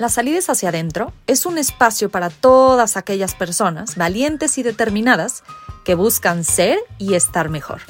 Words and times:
La 0.00 0.08
salida 0.08 0.38
hacia 0.48 0.70
adentro 0.70 1.12
es 1.26 1.44
un 1.44 1.58
espacio 1.58 2.08
para 2.08 2.30
todas 2.30 2.96
aquellas 2.96 3.34
personas 3.34 3.96
valientes 3.96 4.56
y 4.56 4.62
determinadas 4.62 5.44
que 5.84 5.94
buscan 5.94 6.42
ser 6.42 6.78
y 6.96 7.12
estar 7.12 7.50
mejor. 7.50 7.82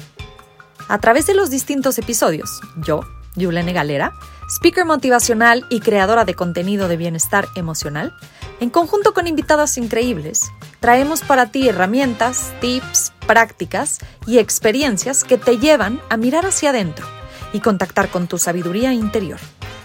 A 0.89 0.99
través 0.99 1.25
de 1.25 1.35
los 1.35 1.49
distintos 1.49 1.97
episodios, 1.99 2.59
yo, 2.75 3.05
Yulene 3.37 3.71
Galera, 3.71 4.11
speaker 4.49 4.83
motivacional 4.83 5.65
y 5.69 5.79
creadora 5.79 6.25
de 6.25 6.33
contenido 6.33 6.89
de 6.89 6.97
bienestar 6.97 7.47
emocional, 7.55 8.13
en 8.59 8.69
conjunto 8.71 9.13
con 9.13 9.25
invitadas 9.25 9.77
increíbles, 9.77 10.51
traemos 10.81 11.21
para 11.21 11.49
ti 11.49 11.69
herramientas, 11.69 12.51
tips, 12.59 13.13
prácticas 13.25 13.99
y 14.27 14.39
experiencias 14.39 15.23
que 15.23 15.37
te 15.37 15.59
llevan 15.59 16.01
a 16.09 16.17
mirar 16.17 16.45
hacia 16.45 16.71
adentro 16.71 17.07
y 17.53 17.61
contactar 17.61 18.09
con 18.09 18.27
tu 18.27 18.37
sabiduría 18.37 18.91
interior 18.91 19.39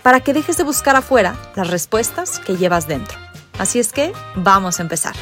para 0.06 0.20
que 0.20 0.32
dejes 0.32 0.56
de 0.56 0.62
buscar 0.62 0.94
afuera 0.94 1.34
las 1.56 1.68
respuestas 1.68 2.38
que 2.38 2.56
llevas 2.56 2.86
dentro. 2.86 3.18
Así 3.58 3.80
es 3.80 3.92
que 3.92 4.12
vamos 4.36 4.78
a 4.78 4.84
empezar. 4.84 5.16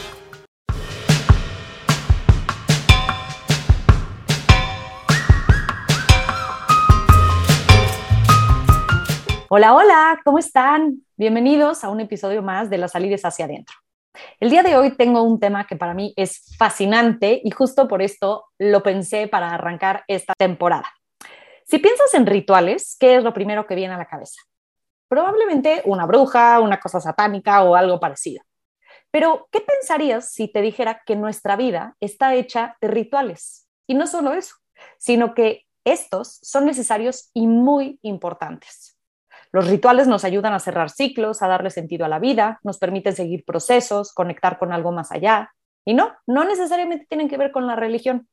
Hola, 9.49 9.73
hola, 9.73 10.21
¿cómo 10.23 10.39
están? 10.39 11.01
Bienvenidos 11.17 11.83
a 11.83 11.89
un 11.89 12.01
episodio 12.01 12.43
más 12.43 12.69
de 12.69 12.77
Las 12.77 12.93
salidas 12.93 13.25
hacia 13.25 13.47
adentro. 13.47 13.75
El 14.39 14.51
día 14.51 14.63
de 14.63 14.77
hoy 14.77 14.95
tengo 14.99 15.23
un 15.23 15.41
tema 15.41 15.67
que 15.67 15.77
para 15.77 15.95
mí 15.95 16.13
es 16.15 16.55
fascinante 16.59 17.41
y 17.43 17.51
justo 17.53 17.89
por 17.89 18.03
esto 18.03 18.45
lo 18.59 18.83
pensé 18.83 19.29
para 19.29 19.49
arrancar 19.55 20.05
esta 20.09 20.35
temporada. 20.37 20.93
Si 21.67 21.79
piensas 21.79 22.13
en 22.13 22.27
rituales, 22.27 22.99
¿qué 23.01 23.17
es 23.17 23.25
lo 23.25 23.33
primero 23.33 23.67
que 23.67 23.77
viene 23.77 23.95
a 23.95 23.97
la 23.97 24.05
cabeza? 24.05 24.43
Probablemente 25.15 25.81
una 25.85 26.07
bruja, 26.07 26.59
una 26.59 26.81
cosa 26.81 26.99
satánica 26.99 27.63
o 27.63 27.77
algo 27.77 28.01
parecido. 28.01 28.43
Pero, 29.13 29.47
¿qué 29.53 29.61
pensarías 29.61 30.33
si 30.33 30.49
te 30.49 30.61
dijera 30.61 31.03
que 31.07 31.15
nuestra 31.15 31.55
vida 31.55 31.95
está 32.01 32.35
hecha 32.35 32.77
de 32.81 32.89
rituales? 32.89 33.69
Y 33.87 33.95
no 33.95 34.09
solo 34.09 34.33
eso, 34.33 34.57
sino 34.99 35.33
que 35.33 35.67
estos 35.85 36.41
son 36.43 36.67
necesarios 36.67 37.31
y 37.33 37.47
muy 37.47 38.01
importantes. 38.03 38.99
Los 39.53 39.69
rituales 39.69 40.09
nos 40.09 40.25
ayudan 40.25 40.53
a 40.53 40.59
cerrar 40.59 40.91
ciclos, 40.91 41.43
a 41.43 41.47
darle 41.47 41.71
sentido 41.71 42.05
a 42.05 42.09
la 42.09 42.19
vida, 42.19 42.59
nos 42.65 42.79
permiten 42.79 43.15
seguir 43.15 43.45
procesos, 43.45 44.13
conectar 44.13 44.59
con 44.59 44.73
algo 44.73 44.91
más 44.91 45.13
allá. 45.13 45.55
Y 45.85 45.95
no, 45.95 46.13
no 46.27 46.43
necesariamente 46.43 47.07
tienen 47.07 47.29
que 47.29 47.39
ver 47.39 47.53
con 47.53 47.69
la 47.69 47.77
religión. 47.77 48.29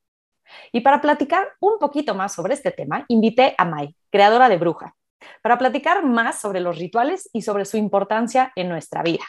Y 0.71 0.81
para 0.81 0.99
platicar 0.99 1.47
un 1.59 1.77
poquito 1.77 2.15
más 2.15 2.33
sobre 2.33 2.55
este 2.55 2.71
tema, 2.71 3.05
invité 3.07 3.53
a 3.59 3.65
Mai, 3.65 3.95
creadora 4.09 4.49
de 4.49 4.57
Bruja, 4.57 4.95
para 5.41 5.57
platicar 5.57 6.05
más 6.05 6.39
sobre 6.39 6.59
los 6.59 6.77
rituales 6.77 7.29
y 7.33 7.41
sobre 7.41 7.65
su 7.65 7.77
importancia 7.77 8.51
en 8.55 8.69
nuestra 8.69 9.03
vida. 9.03 9.23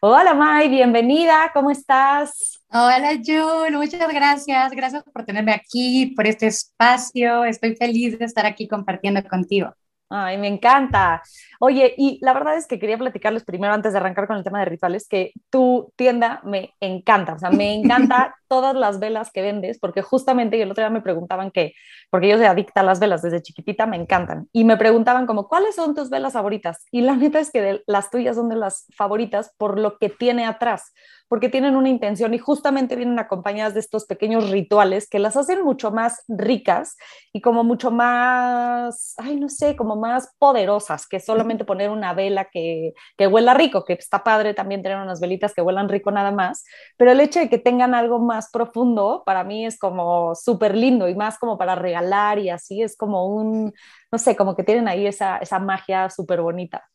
Hola 0.00 0.34
May, 0.34 0.68
bienvenida, 0.68 1.50
¿cómo 1.52 1.70
estás? 1.70 2.64
Hola 2.70 3.18
Jun, 3.24 3.74
muchas 3.74 4.12
gracias, 4.12 4.72
gracias 4.72 5.02
por 5.04 5.24
tenerme 5.24 5.52
aquí, 5.52 6.12
por 6.14 6.26
este 6.26 6.46
espacio, 6.46 7.44
estoy 7.44 7.76
feliz 7.76 8.18
de 8.18 8.24
estar 8.24 8.46
aquí 8.46 8.68
compartiendo 8.68 9.22
contigo. 9.24 9.74
Ay, 10.14 10.36
me 10.36 10.46
encanta. 10.46 11.22
Oye, 11.58 11.94
y 11.96 12.18
la 12.20 12.34
verdad 12.34 12.56
es 12.56 12.66
que 12.66 12.78
quería 12.78 12.98
platicarles 12.98 13.44
primero, 13.44 13.72
antes 13.72 13.92
de 13.92 13.98
arrancar 13.98 14.26
con 14.26 14.36
el 14.36 14.44
tema 14.44 14.58
de 14.58 14.66
rituales, 14.66 15.08
que 15.08 15.32
tu 15.48 15.90
tienda 15.96 16.42
me 16.44 16.74
encanta, 16.80 17.32
o 17.32 17.38
sea, 17.38 17.50
me 17.50 17.72
encanta 17.72 18.34
todas 18.48 18.76
las 18.76 19.00
velas 19.00 19.30
que 19.32 19.40
vendes, 19.40 19.78
porque 19.78 20.02
justamente 20.02 20.60
el 20.60 20.70
otro 20.70 20.82
día 20.82 20.90
me 20.90 21.00
preguntaban 21.00 21.50
que, 21.50 21.72
porque 22.10 22.28
yo 22.28 22.36
soy 22.36 22.44
adicta 22.44 22.82
a 22.82 22.84
las 22.84 23.00
velas 23.00 23.22
desde 23.22 23.40
chiquitita, 23.40 23.86
me 23.86 23.96
encantan, 23.96 24.48
y 24.52 24.64
me 24.64 24.76
preguntaban 24.76 25.24
como, 25.26 25.48
¿cuáles 25.48 25.76
son 25.76 25.94
tus 25.94 26.10
velas 26.10 26.34
favoritas? 26.34 26.84
Y 26.90 27.00
la 27.00 27.16
neta 27.16 27.40
es 27.40 27.50
que 27.50 27.80
las 27.86 28.10
tuyas 28.10 28.36
son 28.36 28.50
de 28.50 28.56
las 28.56 28.86
favoritas 28.94 29.54
por 29.56 29.78
lo 29.78 29.96
que 29.96 30.10
tiene 30.10 30.44
atrás, 30.44 30.92
porque 31.32 31.48
tienen 31.48 31.76
una 31.76 31.88
intención 31.88 32.34
y 32.34 32.38
justamente 32.38 32.94
vienen 32.94 33.18
acompañadas 33.18 33.72
de 33.72 33.80
estos 33.80 34.04
pequeños 34.04 34.50
rituales 34.50 35.08
que 35.08 35.18
las 35.18 35.34
hacen 35.34 35.64
mucho 35.64 35.90
más 35.90 36.24
ricas 36.28 36.94
y 37.32 37.40
como 37.40 37.64
mucho 37.64 37.90
más, 37.90 39.14
ay, 39.16 39.36
no 39.36 39.48
sé, 39.48 39.74
como 39.74 39.96
más 39.96 40.28
poderosas 40.38 41.06
que 41.08 41.20
solamente 41.20 41.64
poner 41.64 41.88
una 41.88 42.12
vela 42.12 42.50
que, 42.52 42.92
que 43.16 43.26
huela 43.26 43.54
rico, 43.54 43.86
que 43.86 43.94
está 43.94 44.22
padre 44.22 44.52
también 44.52 44.82
tener 44.82 44.98
unas 44.98 45.20
velitas 45.20 45.54
que 45.54 45.62
huelan 45.62 45.88
rico 45.88 46.10
nada 46.10 46.32
más, 46.32 46.64
pero 46.98 47.12
el 47.12 47.20
hecho 47.20 47.40
de 47.40 47.48
que 47.48 47.56
tengan 47.56 47.94
algo 47.94 48.18
más 48.18 48.50
profundo 48.50 49.22
para 49.24 49.42
mí 49.42 49.64
es 49.64 49.78
como 49.78 50.34
súper 50.34 50.76
lindo 50.76 51.08
y 51.08 51.14
más 51.14 51.38
como 51.38 51.56
para 51.56 51.74
regalar 51.76 52.40
y 52.40 52.50
así 52.50 52.82
es 52.82 52.94
como 52.94 53.34
un, 53.34 53.72
no 54.12 54.18
sé, 54.18 54.36
como 54.36 54.54
que 54.54 54.64
tienen 54.64 54.86
ahí 54.86 55.06
esa, 55.06 55.38
esa 55.38 55.58
magia 55.58 56.10
súper 56.10 56.42
bonita. 56.42 56.86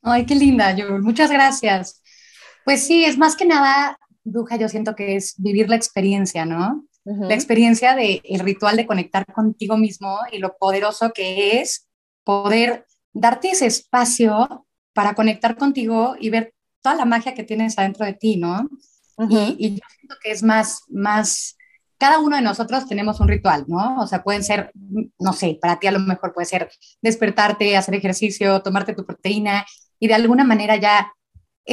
Ay, 0.00 0.24
qué 0.24 0.34
linda, 0.34 0.74
Yul. 0.74 1.02
Muchas 1.02 1.30
gracias. 1.30 2.02
Pues 2.68 2.86
sí, 2.86 3.02
es 3.02 3.16
más 3.16 3.34
que 3.34 3.46
nada, 3.46 3.98
bruja, 4.24 4.56
yo 4.56 4.68
siento 4.68 4.94
que 4.94 5.16
es 5.16 5.36
vivir 5.38 5.70
la 5.70 5.76
experiencia, 5.76 6.44
¿no? 6.44 6.84
La 7.02 7.32
experiencia 7.32 7.94
del 7.94 8.20
el 8.22 8.40
ritual 8.40 8.76
de 8.76 8.86
conectar 8.86 9.24
contigo 9.24 9.78
mismo 9.78 10.18
y 10.30 10.36
lo 10.36 10.54
poderoso 10.58 11.12
que 11.14 11.62
es 11.62 11.88
poder 12.24 12.84
darte 13.14 13.52
ese 13.52 13.64
espacio 13.64 14.66
para 14.92 15.14
conectar 15.14 15.56
contigo 15.56 16.14
y 16.20 16.28
ver 16.28 16.52
toda 16.82 16.94
la 16.94 17.06
magia 17.06 17.32
que 17.32 17.42
tienes 17.42 17.78
adentro 17.78 18.04
de 18.04 18.12
ti, 18.12 18.36
¿no? 18.36 18.68
y, 19.30 19.70
yo 19.70 19.80
siento 19.96 20.16
que 20.22 20.30
es 20.30 20.42
más, 20.42 20.82
más, 20.90 21.56
cada 21.96 22.18
uno 22.18 22.36
de 22.36 22.42
nosotros 22.42 22.86
tenemos 22.86 23.18
un 23.20 23.28
ritual, 23.28 23.64
¿no? 23.66 23.96
O 23.98 24.06
sea, 24.06 24.22
pueden 24.22 24.44
ser, 24.44 24.72
no 25.18 25.32
sé, 25.32 25.58
para 25.58 25.78
ti 25.78 25.86
a 25.86 25.92
lo 25.92 26.00
mejor 26.00 26.34
puede 26.34 26.44
ser 26.44 26.70
despertarte, 27.00 27.78
hacer 27.78 27.94
ejercicio, 27.94 28.60
tomarte 28.60 28.92
tu 28.92 29.06
proteína 29.06 29.64
y 29.98 30.06
de 30.06 30.14
alguna 30.14 30.44
manera 30.44 30.76
ya 30.76 31.14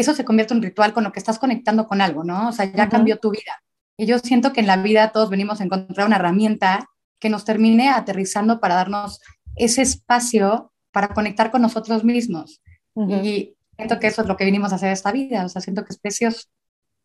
eso 0.01 0.13
se 0.13 0.25
convierte 0.25 0.53
en 0.53 0.57
un 0.57 0.63
ritual 0.63 0.94
con 0.94 1.03
lo 1.03 1.11
que 1.11 1.19
estás 1.19 1.39
conectando 1.39 1.88
con 1.88 2.01
algo, 2.01 2.23
¿no? 2.23 2.50
O 2.50 2.51
sea, 2.51 2.66
ya 2.66 2.89
cambió 2.89 3.17
tu 3.17 3.31
vida. 3.31 3.63
Y 3.97 4.06
yo 4.06 4.19
siento 4.19 4.51
que 4.51 4.59
en 4.59 4.67
la 4.67 4.78
vida 4.78 5.11
todos 5.11 5.29
venimos 5.29 5.61
a 5.61 5.63
encontrar 5.63 6.07
una 6.07 6.17
herramienta 6.17 6.89
que 7.19 7.29
nos 7.29 7.45
termine 7.45 7.89
aterrizando 7.89 8.59
para 8.59 8.75
darnos 8.75 9.22
ese 9.56 9.81
espacio 9.81 10.73
para 10.91 11.09
conectar 11.09 11.50
con 11.51 11.61
nosotros 11.61 12.03
mismos. 12.03 12.61
Y 12.95 13.56
siento 13.75 14.00
que 14.00 14.07
eso 14.07 14.22
es 14.22 14.28
lo 14.28 14.38
que 14.38 14.45
vinimos 14.45 14.72
a 14.72 14.75
hacer 14.75 14.91
esta 14.91 15.11
vida, 15.11 15.45
o 15.45 15.50
sea, 15.50 15.61
siento 15.61 15.83
que 15.83 15.94
es 15.94 16.00
precioso. 16.00 16.47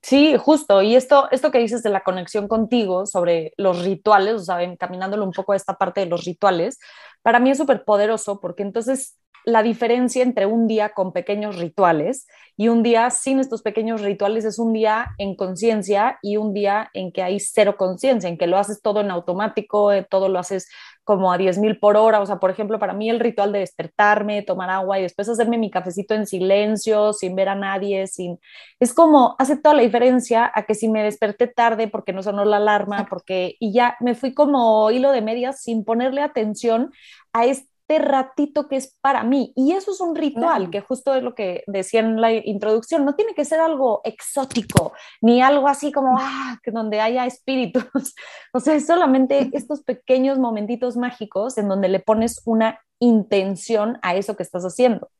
Sí, 0.02 0.36
justo. 0.38 0.80
Y 0.82 0.96
esto, 0.96 1.28
esto 1.30 1.50
que 1.50 1.58
dices 1.58 1.82
de 1.82 1.90
la 1.90 2.02
conexión 2.02 2.48
contigo 2.48 3.06
sobre 3.06 3.52
los 3.56 3.84
rituales, 3.84 4.34
o 4.34 4.44
sea, 4.44 4.62
encaminándolo 4.62 5.24
un 5.24 5.32
poco 5.32 5.52
a 5.52 5.56
esta 5.56 5.74
parte 5.74 6.00
de 6.00 6.06
los 6.06 6.24
rituales, 6.24 6.78
para 7.22 7.38
mí 7.38 7.50
es 7.50 7.58
súper 7.58 7.84
poderoso 7.84 8.40
porque 8.40 8.62
entonces 8.62 9.16
la 9.44 9.62
diferencia 9.62 10.22
entre 10.22 10.46
un 10.46 10.66
día 10.66 10.90
con 10.90 11.12
pequeños 11.12 11.56
rituales 11.58 12.26
y 12.56 12.68
un 12.68 12.82
día 12.82 13.08
sin 13.10 13.40
estos 13.40 13.62
pequeños 13.62 14.02
rituales 14.02 14.44
es 14.44 14.58
un 14.58 14.72
día 14.72 15.08
en 15.16 15.34
conciencia 15.34 16.18
y 16.22 16.36
un 16.36 16.52
día 16.52 16.90
en 16.92 17.10
que 17.10 17.22
hay 17.22 17.40
cero 17.40 17.76
conciencia, 17.78 18.28
en 18.28 18.36
que 18.36 18.46
lo 18.46 18.58
haces 18.58 18.82
todo 18.82 19.00
en 19.00 19.10
automático, 19.10 19.92
eh, 19.92 20.06
todo 20.08 20.28
lo 20.28 20.38
haces 20.38 20.68
como 21.02 21.32
a 21.32 21.38
10.000 21.38 21.80
por 21.80 21.96
hora. 21.96 22.20
O 22.20 22.26
sea, 22.26 22.36
por 22.36 22.50
ejemplo, 22.50 22.78
para 22.78 22.92
mí 22.92 23.08
el 23.08 23.18
ritual 23.18 23.50
de 23.52 23.60
despertarme, 23.60 24.42
tomar 24.42 24.68
agua 24.68 24.98
y 24.98 25.02
después 25.02 25.28
hacerme 25.28 25.56
mi 25.56 25.70
cafecito 25.70 26.14
en 26.14 26.26
silencio, 26.26 27.14
sin 27.14 27.34
ver 27.34 27.48
a 27.48 27.54
nadie, 27.54 28.06
sin... 28.06 28.38
Es 28.78 28.92
como, 28.92 29.36
hace 29.38 29.56
toda 29.56 29.74
la 29.74 29.82
diferencia 29.82 30.52
a 30.54 30.64
que 30.64 30.74
si 30.74 30.88
me 30.88 31.02
desperté 31.02 31.46
tarde 31.46 31.88
porque 31.88 32.12
no 32.12 32.22
sonó 32.22 32.44
la 32.44 32.58
alarma, 32.58 33.06
porque... 33.08 33.56
Y 33.58 33.72
ya 33.72 33.96
me 34.00 34.14
fui 34.14 34.34
como 34.34 34.90
hilo 34.90 35.12
de 35.12 35.22
medias 35.22 35.62
sin 35.62 35.84
ponerle 35.84 36.20
atención 36.20 36.92
a 37.32 37.46
este 37.46 37.69
este 37.69 37.69
ratito 37.98 38.68
que 38.68 38.76
es 38.76 38.96
para 39.00 39.24
mí. 39.24 39.52
Y 39.56 39.72
eso 39.72 39.92
es 39.92 40.00
un 40.00 40.14
ritual, 40.14 40.70
que 40.70 40.80
justo 40.80 41.14
es 41.14 41.22
lo 41.22 41.34
que 41.34 41.64
decía 41.66 42.00
en 42.00 42.20
la 42.20 42.32
introducción, 42.32 43.04
no 43.04 43.14
tiene 43.14 43.34
que 43.34 43.44
ser 43.44 43.60
algo 43.60 44.00
exótico, 44.04 44.92
ni 45.20 45.42
algo 45.42 45.68
así 45.68 45.92
como, 45.92 46.16
ah, 46.18 46.58
que 46.62 46.70
donde 46.70 47.00
haya 47.00 47.26
espíritus. 47.26 47.84
o 48.52 48.60
sea, 48.60 48.74
es 48.74 48.86
solamente 48.86 49.50
estos 49.52 49.82
pequeños 49.82 50.38
momentitos 50.38 50.96
mágicos 50.96 51.58
en 51.58 51.68
donde 51.68 51.88
le 51.88 52.00
pones 52.00 52.40
una 52.44 52.80
intención 52.98 53.98
a 54.02 54.14
eso 54.14 54.36
que 54.36 54.42
estás 54.42 54.64
haciendo. 54.64 55.10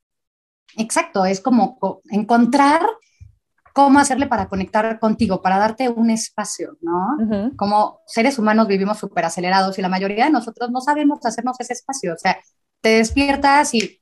Exacto, 0.77 1.25
es 1.25 1.41
como 1.41 1.79
encontrar 2.11 2.83
cómo 3.73 3.99
hacerle 3.99 4.27
para 4.27 4.49
conectar 4.49 4.99
contigo, 4.99 5.43
para 5.43 5.59
darte 5.59 5.89
un 5.89 6.11
espacio, 6.11 6.77
¿no? 6.81 7.51
Como 7.57 8.01
seres 8.07 8.39
humanos 8.39 8.67
vivimos 8.67 8.99
súper 8.99 9.25
acelerados 9.25 9.79
y 9.79 9.83
la 9.83 9.89
mayoría 9.89 10.25
de 10.25 10.31
nosotros 10.31 10.71
no 10.71 10.81
sabemos 10.81 11.25
hacernos 11.25 11.59
ese 11.61 11.75
espacio. 11.75 12.15
O 12.15 12.19
sea, 12.19 12.39
te 12.81 12.91
despiertas 12.91 13.75
y 13.75 14.01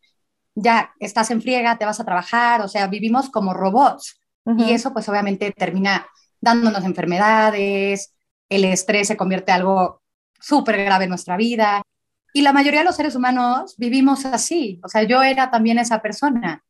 ya 0.55 0.93
estás 0.99 1.31
en 1.31 1.43
friega, 1.43 1.79
te 1.79 1.85
vas 1.85 2.01
a 2.01 2.05
trabajar, 2.05 2.61
o 2.63 2.69
sea, 2.69 2.87
vivimos 2.87 3.31
como 3.31 3.55
robots. 3.55 4.21
Y 4.57 4.73
eso 4.73 4.95
pues 4.95 5.07
obviamente 5.11 5.53
termina 5.53 6.07
dándonos 6.41 6.83
enfermedades, 6.85 8.15
el 8.49 8.65
estrés 8.65 9.09
se 9.09 9.17
convierte 9.17 9.53
en 9.53 9.59
algo 9.59 10.01
súper 10.41 10.83
grave 10.85 11.05
en 11.05 11.11
nuestra 11.11 11.37
vida. 11.37 11.83
Y 12.33 12.41
la 12.41 12.55
mayoría 12.55 12.81
de 12.81 12.87
los 12.87 12.97
seres 12.97 13.15
humanos 13.15 13.75
vivimos 13.77 14.25
así. 14.25 14.81
O 14.83 14.89
sea, 14.89 15.03
yo 15.03 15.23
era 15.23 15.51
también 15.51 15.79
esa 15.79 16.01
persona. 16.01 16.65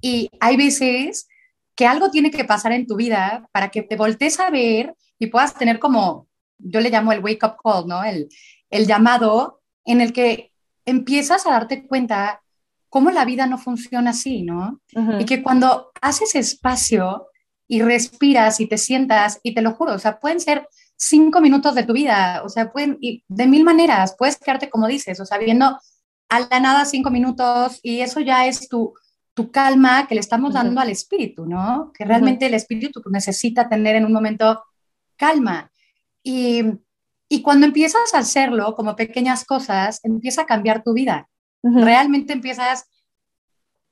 Y 0.00 0.28
hay 0.40 0.56
veces 0.56 1.28
que 1.76 1.86
algo 1.86 2.10
tiene 2.10 2.30
que 2.30 2.44
pasar 2.44 2.72
en 2.72 2.86
tu 2.86 2.96
vida 2.96 3.48
para 3.52 3.68
que 3.68 3.82
te 3.82 3.96
voltees 3.96 4.40
a 4.40 4.50
ver 4.50 4.94
y 5.18 5.28
puedas 5.28 5.54
tener 5.54 5.78
como, 5.78 6.26
yo 6.58 6.80
le 6.80 6.90
llamo 6.90 7.12
el 7.12 7.20
wake 7.20 7.44
up 7.44 7.56
call, 7.62 7.86
¿no? 7.86 8.02
El, 8.02 8.28
el 8.70 8.86
llamado 8.86 9.60
en 9.84 10.00
el 10.00 10.12
que 10.12 10.49
empiezas 10.90 11.46
a 11.46 11.50
darte 11.50 11.86
cuenta 11.86 12.42
cómo 12.88 13.10
la 13.10 13.24
vida 13.24 13.46
no 13.46 13.58
funciona 13.58 14.10
así, 14.10 14.42
¿no? 14.42 14.80
Y 15.18 15.24
que 15.24 15.42
cuando 15.42 15.90
haces 16.00 16.34
espacio 16.34 17.28
y 17.68 17.82
respiras 17.82 18.60
y 18.60 18.66
te 18.66 18.78
sientas 18.78 19.40
y 19.42 19.54
te 19.54 19.62
lo 19.62 19.72
juro, 19.72 19.94
o 19.94 19.98
sea, 19.98 20.18
pueden 20.18 20.40
ser 20.40 20.68
cinco 20.96 21.40
minutos 21.40 21.74
de 21.74 21.84
tu 21.84 21.92
vida, 21.92 22.42
o 22.44 22.48
sea, 22.48 22.72
pueden, 22.72 22.98
y 23.00 23.24
de 23.28 23.46
mil 23.46 23.64
maneras, 23.64 24.16
puedes 24.18 24.36
quedarte 24.36 24.68
como 24.68 24.88
dices, 24.88 25.20
o 25.20 25.24
sea, 25.24 25.38
viendo 25.38 25.78
a 26.28 26.40
la 26.40 26.60
nada 26.60 26.84
cinco 26.84 27.10
minutos 27.10 27.78
y 27.82 28.00
eso 28.00 28.20
ya 28.20 28.46
es 28.46 28.68
tu, 28.68 28.92
tu 29.34 29.50
calma 29.50 30.06
que 30.06 30.14
le 30.14 30.20
estamos 30.20 30.52
dando 30.52 30.80
al 30.80 30.90
espíritu, 30.90 31.46
¿no? 31.46 31.92
Que 31.94 32.04
realmente 32.04 32.46
el 32.46 32.54
espíritu 32.54 33.00
necesita 33.10 33.68
tener 33.68 33.96
en 33.96 34.04
un 34.04 34.12
momento 34.12 34.62
calma. 35.16 35.70
Y, 36.22 36.64
y, 37.30 37.42
cuando 37.42 37.66
empiezas 37.66 38.12
a 38.14 38.18
hacerlo 38.18 38.74
como 38.74 38.96
pequeñas 38.96 39.44
cosas, 39.44 40.00
empieza 40.02 40.42
a 40.42 40.46
cambiar 40.46 40.82
tu 40.82 40.92
vida. 40.92 41.28
Realmente 41.62 42.32
empiezas, 42.32 42.84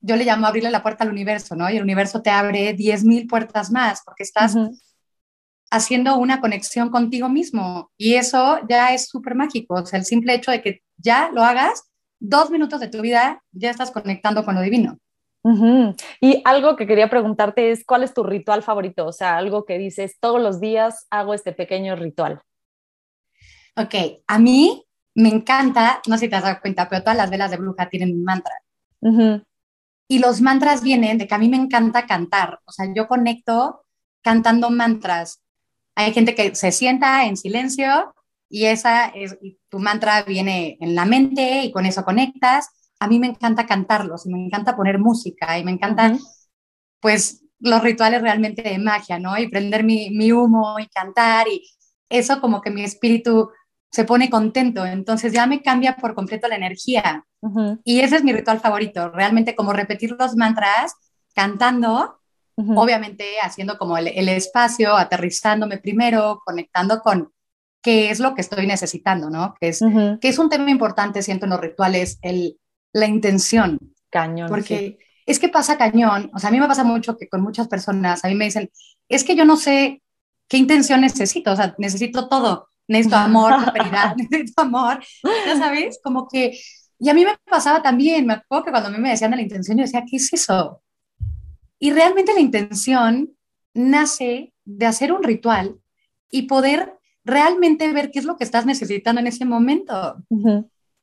yo 0.00 0.17
le 0.17 0.25
llamo 0.25 0.46
abrirle 0.46 0.70
la 0.70 0.82
puerta 0.82 1.05
al 1.05 1.11
universo, 1.11 1.55
¿no? 1.55 1.70
Y 1.70 1.76
el 1.76 1.82
universo 1.82 2.20
te 2.20 2.31
abre 2.31 2.75
10.000 2.76 3.29
puertas 3.29 3.70
más 3.70 4.02
porque 4.05 4.23
estás 4.23 4.56
haciendo 5.70 6.17
una 6.17 6.40
conexión 6.40 6.90
contigo 6.90 7.29
mismo. 7.29 7.90
Y 7.96 8.14
eso 8.14 8.61
ya 8.69 8.93
es 8.94 9.08
súper 9.08 9.35
mágico. 9.35 9.75
O 9.75 9.87
sea, 9.87 9.99
el 9.99 10.05
simple 10.05 10.34
hecho 10.34 10.50
de 10.50 10.62
que 10.62 10.82
ya 10.96 11.31
lo 11.32 11.44
hagas, 11.44 11.84
dos 12.19 12.50
minutos 12.50 12.81
de 12.81 12.88
tu 12.88 13.00
vida, 13.00 13.43
ya 13.52 13.70
estás 13.70 13.91
conectando 13.91 14.44
con 14.44 14.55
lo 14.55 14.61
divino. 14.61 14.99
Y 16.20 16.43
algo 16.44 16.76
que 16.76 16.87
quería 16.87 17.08
preguntarte 17.08 17.70
es, 17.70 17.84
¿cuál 17.84 18.02
es 18.02 18.12
tu 18.12 18.23
ritual 18.23 18.62
favorito? 18.62 19.06
O 19.06 19.12
sea, 19.12 19.37
algo 19.37 19.64
que 19.64 19.79
dices, 19.79 20.19
todos 20.20 20.43
los 20.43 20.61
días 20.61 21.06
hago 21.11 21.32
este 21.32 21.52
pequeño 21.52 21.96
ritual. 21.96 22.43
Ok, 23.78 23.94
a 24.26 24.38
mí 24.38 24.84
me 25.14 25.28
encanta, 25.28 26.00
no 26.06 26.16
sé 26.16 26.25
si 26.25 26.30
te 26.30 26.36
has 26.36 26.42
dado 26.42 26.60
cuenta, 26.60 26.88
pero 26.88 27.02
todas 27.02 27.16
las 27.16 27.30
velas 27.30 27.50
de 27.50 27.56
bruja 27.56 27.88
tienen 27.88 28.12
un 28.14 28.25
mantra. 28.25 28.54
Y 30.08 30.19
los 30.19 30.40
mantras 30.40 30.82
vienen 30.82 31.19
de 31.19 31.26
que 31.28 31.34
a 31.34 31.38
mí 31.38 31.48
me 31.48 31.56
encanta 31.56 32.06
cantar. 32.06 32.60
O 32.64 32.72
sea, 32.72 32.86
yo 32.94 33.06
conecto 33.06 33.84
cantando 34.22 34.70
mantras. 34.70 35.40
Hay 35.94 36.12
gente 36.12 36.34
que 36.34 36.54
se 36.54 36.72
sienta 36.72 37.26
en 37.26 37.36
silencio 37.36 38.14
y 38.48 38.64
esa 38.64 39.06
es, 39.06 39.38
tu 39.69 39.78
mantra 39.78 40.22
viene 40.22 40.76
en 40.81 40.94
la 40.94 41.04
mente 41.04 41.62
y 41.64 41.72
con 41.72 41.86
eso 41.86 42.04
conectas 42.04 42.70
a 43.00 43.08
mí 43.08 43.19
me 43.19 43.28
encanta 43.28 43.66
cantarlos 43.66 44.26
y 44.26 44.31
me 44.31 44.44
encanta 44.44 44.76
poner 44.76 44.98
música 44.98 45.58
y 45.58 45.64
me 45.64 45.70
encanta, 45.70 46.16
pues, 47.00 47.44
los 47.60 47.82
rituales 47.82 48.22
realmente 48.22 48.62
de 48.62 48.78
magia, 48.78 49.19
¿no? 49.19 49.38
Y 49.38 49.48
prender 49.48 49.84
mi, 49.84 50.10
mi, 50.10 50.32
humo 50.32 50.78
y 50.78 50.86
cantar 50.88 51.48
y 51.48 51.64
eso 52.08 52.40
como 52.40 52.60
que 52.60 52.70
mi 52.70 52.84
espíritu 52.84 53.50
se 53.90 54.05
pone 54.05 54.31
contento, 54.31 54.85
entonces 54.85 55.32
ya 55.32 55.46
me 55.46 55.62
cambia 55.62 55.96
por 55.96 56.14
completo 56.14 56.49
la 56.49 56.56
energía. 56.56 57.25
Y 57.85 58.00
ese 58.00 58.17
es 58.17 58.25
mi 58.25 58.32
ritual 58.32 58.61
favorito, 58.61 59.11
realmente 59.11 59.55
como 59.55 59.73
repetir 59.73 60.14
los 60.19 60.37
mantras 60.37 60.94
cantando, 61.35 62.20
obviamente 62.56 63.25
haciendo 63.43 63.79
como 63.79 63.96
el, 63.96 64.08
el, 64.08 64.29
espacio, 64.29 64.96
aterrizándome 64.96 65.79
primero, 65.79 66.43
conectando 66.44 67.00
con 67.00 67.32
qué 67.81 68.11
es 68.11 68.19
lo 68.19 68.35
que 68.35 68.40
estoy 68.40 68.67
necesitando, 68.67 69.31
¿no? 69.31 69.55
Que 69.61 69.69
es, 69.69 69.81
que 70.20 70.29
es 70.29 70.38
un 70.38 70.49
tema 70.49 70.70
importante, 70.70 71.23
siento, 71.23 71.46
en 71.46 71.50
los 71.50 71.61
rituales, 71.61 72.19
el, 72.23 72.58
la 72.93 73.06
intención. 73.06 73.79
Cañón. 74.11 74.49
Porque 74.49 74.99
es 75.26 75.38
que 75.38 75.49
pasa 75.49 75.76
cañón, 75.76 76.31
o 76.34 76.38
sea, 76.38 76.49
a 76.49 76.52
mí 76.52 76.58
me 76.58 76.67
pasa 76.67 76.84
mucho 76.84 77.17
que 77.17 77.29
con 77.29 77.43
muchas 77.43 77.69
personas, 77.69 78.25
a 78.25 78.29
mí 78.29 78.34
me 78.34 78.46
dicen, 78.46 78.70
es 79.08 79.25
que 79.25 79.37
yo 79.37 79.44
no 79.44 79.56
sé 79.56 80.02
qué 80.49 80.56
intención 80.56 81.02
necesito, 81.02 81.52
o 81.52 81.56
sea, 81.56 81.75
necesito 81.79 82.29
todo, 82.29 82.69
necesito 82.88 83.17
amor, 83.17 83.55
prosperidad, 83.55 84.17
necesito 84.17 84.62
amor, 84.62 85.00
ya 85.23 85.56
sabes, 85.56 86.00
como 86.02 86.26
que, 86.26 86.58
y 86.99 87.08
a 87.08 87.14
mí 87.14 87.25
me 87.25 87.37
pasaba 87.49 87.82
también, 87.82 88.26
me 88.26 88.35
acuerdo 88.35 88.64
que 88.64 88.70
cuando 88.70 88.88
a 88.88 88.93
mí 88.93 88.99
me 88.99 89.11
decían 89.11 89.31
de 89.31 89.37
la 89.37 89.43
intención, 89.43 89.79
yo 89.79 89.85
decía, 89.85 90.05
¿qué 90.08 90.17
es 90.17 90.32
eso? 90.32 90.82
Y 91.79 91.93
realmente 91.93 92.35
la 92.35 92.40
intención 92.40 93.31
nace 93.75 94.52
de 94.64 94.87
hacer 94.87 95.12
un 95.12 95.23
ritual 95.23 95.76
y 96.31 96.43
poder 96.43 96.99
realmente 97.25 97.93
ver 97.93 98.11
qué 98.11 98.19
es 98.19 98.25
lo 98.25 98.37
que 98.37 98.44
estás 98.44 98.67
necesitando 98.67 99.20
en 99.20 99.29
ese 99.29 99.44
momento. 99.44 100.17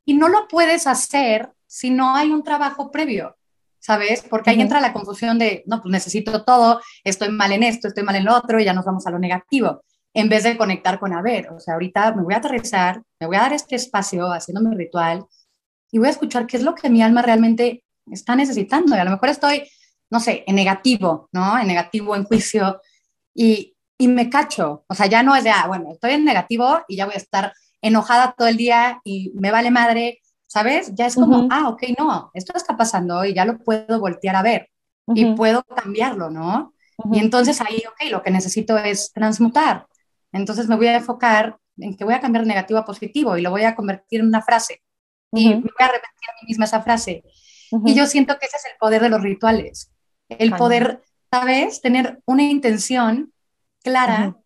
Y 0.06 0.16
no 0.16 0.28
lo 0.28 0.48
puedes 0.48 0.88
hacer 0.88 1.52
si 1.66 1.90
no 1.90 2.16
hay 2.16 2.32
un 2.32 2.44
trabajo 2.44 2.92
previo, 2.92 3.38
¿sabes? 3.80 4.24
Porque 4.30 4.50
ahí 4.50 4.62
entra 4.62 4.82
la 4.82 4.94
confusión 4.94 5.40
de, 5.40 5.64
no, 5.66 5.82
pues 5.82 5.92
necesito 5.92 6.44
todo, 6.44 6.82
estoy 7.04 7.30
mal 7.30 7.52
en 7.52 7.64
esto, 7.64 7.88
estoy 7.88 8.04
mal 8.04 8.16
en 8.16 8.26
lo 8.26 8.36
otro, 8.36 8.60
y 8.60 8.66
ya 8.66 8.74
nos 8.74 8.86
vamos 8.86 9.06
a 9.08 9.12
lo 9.12 9.20
negativo, 9.20 9.84
en 10.16 10.30
vez 10.30 10.44
de 10.44 10.58
conectar 10.58 11.00
con, 11.00 11.14
a 11.14 11.22
ver, 11.22 11.50
o 11.52 11.60
sea, 11.60 11.76
ahorita 11.76 12.14
me 12.16 12.24
voy 12.24 12.34
a 12.34 12.38
aterrizar, 12.38 13.04
me 13.20 13.28
voy 13.28 13.36
a 13.36 13.42
dar 13.42 13.54
este 13.54 13.76
espacio 13.76 14.32
haciendo 14.32 14.68
mi 14.68 14.76
ritual 14.76 15.26
y 15.92 16.00
voy 16.00 16.08
a 16.08 16.12
escuchar 16.12 16.48
qué 16.48 16.58
es 16.58 16.64
lo 16.64 16.74
que 16.74 16.90
mi 16.90 17.04
alma 17.04 17.22
realmente 17.22 17.84
está 18.10 18.36
necesitando. 18.36 18.96
Y 18.96 19.00
a 19.00 19.06
lo 19.06 19.12
mejor 19.12 19.30
estoy, 19.30 19.70
no 20.10 20.20
sé, 20.20 20.44
en 20.48 20.56
negativo, 20.56 21.30
¿no? 21.32 21.60
En 21.60 21.68
negativo, 21.68 22.16
en 22.16 22.24
juicio, 22.24 22.82
y, 23.34 23.76
y 23.98 24.08
me 24.08 24.30
cacho. 24.30 24.86
O 24.88 24.96
sea, 24.96 25.06
ya 25.06 25.22
no 25.22 25.36
es 25.36 25.44
de, 25.44 25.52
ah, 25.52 25.66
bueno, 25.68 25.92
estoy 25.92 26.14
en 26.14 26.26
negativo 26.26 26.80
y 26.88 26.96
ya 26.96 27.06
voy 27.06 27.14
a 27.14 27.18
estar 27.18 27.54
enojada 27.82 28.34
todo 28.36 28.48
el 28.48 28.58
día 28.58 29.00
y 29.04 29.32
me 29.36 29.52
vale 29.52 29.70
madre 29.70 30.22
¿sabes? 30.56 30.94
Ya 30.96 31.08
es 31.08 31.16
como, 31.16 31.50
ah, 31.52 31.68
ok, 31.68 31.84
no, 31.98 32.32
esto 32.34 32.54
está 32.56 32.78
pasando 32.78 33.26
y 33.26 33.34
ya 33.34 33.44
lo 33.44 33.58
puedo 33.58 34.00
voltear 34.00 34.38
a 34.38 34.42
ver 34.42 34.70
y 35.14 35.36
puedo 35.36 35.64
cambiarlo, 35.64 36.30
¿no? 36.30 36.74
Y 37.12 37.20
entonces 37.20 37.60
ahí, 37.60 37.84
ok, 37.86 38.10
lo 38.10 38.24
que 38.24 38.32
necesito 38.32 38.78
es 38.78 39.12
transmutar. 39.12 39.86
Entonces 40.36 40.68
me 40.68 40.76
voy 40.76 40.88
a 40.88 40.98
enfocar 40.98 41.58
en 41.78 41.96
que 41.96 42.06
voy 42.06 42.14
a 42.14 42.20
cambiar 42.20 42.46
negativo 42.46 42.80
a 42.80 42.86
positivo 42.86 43.38
y 43.38 43.42
lo 43.42 43.52
voy 43.52 43.64
a 43.64 43.76
convertir 43.76 44.22
en 44.22 44.28
una 44.28 44.42
frase. 44.42 44.82
Y 45.32 45.50
me 45.50 45.62
voy 45.62 45.72
a 45.80 45.88
repetir 45.88 46.30
a 46.30 46.42
mí 46.42 46.48
misma 46.48 46.66
esa 46.66 46.82
frase. 46.82 47.24
Y 47.86 47.96
yo 47.96 48.06
siento 48.06 48.38
que 48.40 48.46
ese 48.46 48.58
es 48.58 48.66
el 48.66 48.78
poder 48.80 49.02
de 49.02 49.10
los 49.10 49.22
rituales. 49.22 49.92
El 50.30 50.56
poder, 50.56 51.02
¿sabes? 51.32 51.82
Tener 51.82 52.22
una 52.26 52.44
intención 52.44 53.34
clara 53.84 54.38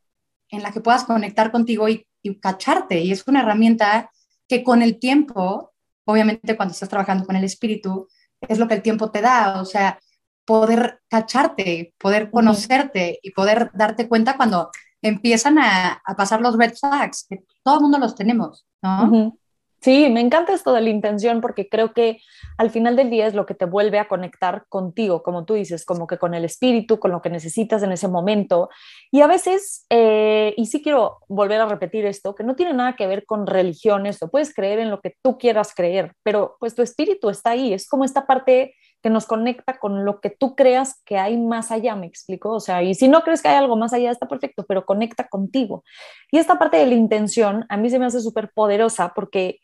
en 0.49 0.63
la 0.63 0.71
que 0.71 0.81
puedas 0.81 1.03
conectar 1.03 1.51
contigo 1.51 1.87
y, 1.89 2.07
y 2.23 2.39
cacharte. 2.39 2.99
Y 3.01 3.11
es 3.11 3.27
una 3.27 3.41
herramienta 3.41 4.09
que 4.47 4.63
con 4.63 4.81
el 4.81 4.97
tiempo 4.99 5.73
obviamente 6.09 6.57
cuando 6.57 6.73
estás 6.73 6.89
trabajando 6.89 7.25
con 7.25 7.35
el 7.35 7.43
espíritu, 7.43 8.07
es 8.41 8.57
lo 8.57 8.67
que 8.67 8.73
el 8.73 8.81
tiempo 8.81 9.11
te 9.11 9.21
da, 9.21 9.61
o 9.61 9.65
sea, 9.65 9.99
poder 10.45 11.01
cacharte, 11.07 11.93
poder 11.99 12.31
conocerte 12.31 13.19
y 13.21 13.31
poder 13.31 13.69
darte 13.73 14.07
cuenta 14.07 14.35
cuando 14.35 14.71
empiezan 15.01 15.57
a, 15.59 16.01
pasar 16.17 16.41
los 16.41 16.57
red 16.57 16.73
flags, 16.73 17.25
que 17.29 17.43
todo 17.63 17.75
el 17.75 17.81
mundo 17.81 17.97
los 17.97 18.15
tenemos, 18.15 18.65
¿no? 18.81 19.37
Sí, 19.81 20.09
me 20.09 20.19
encanta 20.19 20.53
esto 20.53 20.73
de 20.73 20.81
la 20.81 20.89
intención 20.89 21.39
porque 21.39 21.69
creo 21.69 21.93
que 21.93 22.19
al 22.57 22.69
final 22.69 22.97
del 22.97 23.09
día 23.09 23.27
es 23.27 23.33
lo 23.33 23.45
que 23.45 23.53
te 23.53 23.63
vuelve 23.63 23.97
a 23.97 24.09
conectar 24.09 24.65
contigo, 24.67 25.23
como 25.23 25.45
tú 25.45 25.53
dices, 25.53 25.85
como 25.85 26.05
que 26.05 26.17
con 26.17 26.33
el 26.33 26.43
espíritu, 26.43 26.99
con 26.99 27.11
lo 27.11 27.21
que 27.21 27.29
necesitas 27.29 27.81
en 27.81 27.93
ese 27.93 28.09
momento. 28.09 28.69
Y 29.09 29.21
a 29.21 29.27
veces, 29.27 29.85
eh, 29.89 30.53
y 30.57 30.65
sí 30.65 30.81
quiero 30.83 31.19
volver 31.29 31.61
a 31.61 31.65
repetir 31.65 32.05
esto, 32.05 32.35
que 32.35 32.43
no 32.43 32.57
tiene 32.57 32.73
nada 32.73 32.97
que 32.97 33.07
ver 33.07 33.25
con 33.25 33.47
religiones, 33.47 34.21
o 34.21 34.29
puedes 34.29 34.53
creer 34.53 34.79
en 34.79 34.89
lo 34.89 34.99
que 34.99 35.15
tú 35.21 35.37
quieras 35.37 35.73
creer, 35.73 36.13
pero 36.23 36.57
pues 36.59 36.75
tu 36.75 36.81
espíritu 36.81 37.29
está 37.29 37.51
ahí, 37.51 37.73
es 37.73 37.87
como 37.87 38.03
esta 38.03 38.27
parte 38.27 38.75
que 39.01 39.09
nos 39.09 39.25
conecta 39.25 39.79
con 39.79 40.05
lo 40.05 40.19
que 40.19 40.29
tú 40.29 40.55
creas 40.55 41.01
que 41.05 41.17
hay 41.17 41.37
más 41.37 41.71
allá, 41.71 41.95
me 41.95 42.05
explico, 42.05 42.51
o 42.51 42.59
sea, 42.59 42.83
y 42.83 42.95
si 42.95 43.07
no 43.07 43.21
crees 43.21 43.41
que 43.41 43.47
hay 43.47 43.55
algo 43.55 43.77
más 43.77 43.93
allá, 43.93 44.11
está 44.11 44.27
perfecto, 44.27 44.65
pero 44.67 44.85
conecta 44.85 45.27
contigo. 45.27 45.83
Y 46.31 46.37
esta 46.37 46.59
parte 46.59 46.77
de 46.77 46.85
la 46.85 46.95
intención 46.95 47.65
a 47.69 47.77
mí 47.77 47.89
se 47.89 47.99
me 47.99 48.05
hace 48.05 48.19
súper 48.19 48.51
poderosa 48.51 49.13
porque 49.15 49.59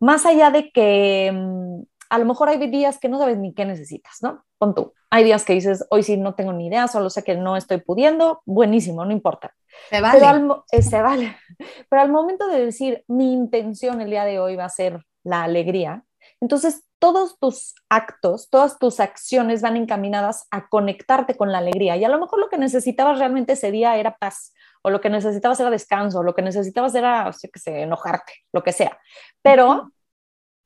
más 0.00 0.26
allá 0.26 0.50
de 0.50 0.70
que 0.70 1.30
mm, 1.32 1.82
a 2.10 2.18
lo 2.18 2.24
mejor 2.24 2.48
hay 2.48 2.58
días 2.70 2.98
que 2.98 3.08
no 3.08 3.18
sabes 3.18 3.38
ni 3.38 3.52
qué 3.52 3.64
necesitas, 3.64 4.18
¿no? 4.22 4.44
Pon 4.58 4.74
tú. 4.74 4.94
Hay 5.10 5.24
días 5.24 5.44
que 5.44 5.54
dices, 5.54 5.86
hoy 5.90 6.02
sí 6.02 6.16
no 6.16 6.34
tengo 6.34 6.52
ni 6.52 6.66
idea, 6.66 6.88
solo 6.88 7.10
sé 7.10 7.22
que 7.22 7.34
no 7.34 7.56
estoy 7.56 7.78
pudiendo, 7.78 8.42
buenísimo, 8.46 9.04
no 9.04 9.12
importa. 9.12 9.54
Se 9.90 10.00
vale. 10.00 10.18
Pero 10.18 10.28
al, 10.28 10.62
eh, 10.72 10.82
se 10.82 11.02
vale. 11.02 11.36
Pero 11.88 12.02
al 12.02 12.10
momento 12.10 12.46
de 12.48 12.64
decir, 12.64 13.04
mi 13.08 13.32
intención 13.32 14.00
el 14.00 14.10
día 14.10 14.24
de 14.24 14.38
hoy 14.38 14.56
va 14.56 14.64
a 14.64 14.70
ser 14.70 15.04
la 15.24 15.42
alegría, 15.42 16.04
entonces 16.40 16.84
todos 16.98 17.38
tus 17.38 17.74
actos, 17.88 18.48
todas 18.50 18.78
tus 18.78 19.00
acciones 19.00 19.62
van 19.62 19.76
encaminadas 19.76 20.46
a 20.50 20.68
conectarte 20.68 21.36
con 21.36 21.52
la 21.52 21.58
alegría. 21.58 21.96
Y 21.96 22.04
a 22.04 22.08
lo 22.08 22.18
mejor 22.18 22.40
lo 22.40 22.48
que 22.48 22.58
necesitabas 22.58 23.18
realmente 23.18 23.52
ese 23.52 23.70
día 23.70 23.96
era 23.96 24.16
paz, 24.16 24.52
o 24.82 24.90
lo 24.90 25.00
que 25.00 25.10
necesitabas 25.10 25.58
era 25.60 25.70
descanso, 25.70 26.20
o 26.20 26.22
lo 26.22 26.34
que 26.34 26.42
necesitabas 26.42 26.94
era, 26.94 27.32
sé 27.32 27.50
que 27.50 27.58
sé, 27.58 27.82
enojarte, 27.82 28.32
lo 28.52 28.62
que 28.62 28.72
sea. 28.72 28.98
Pero 29.42 29.92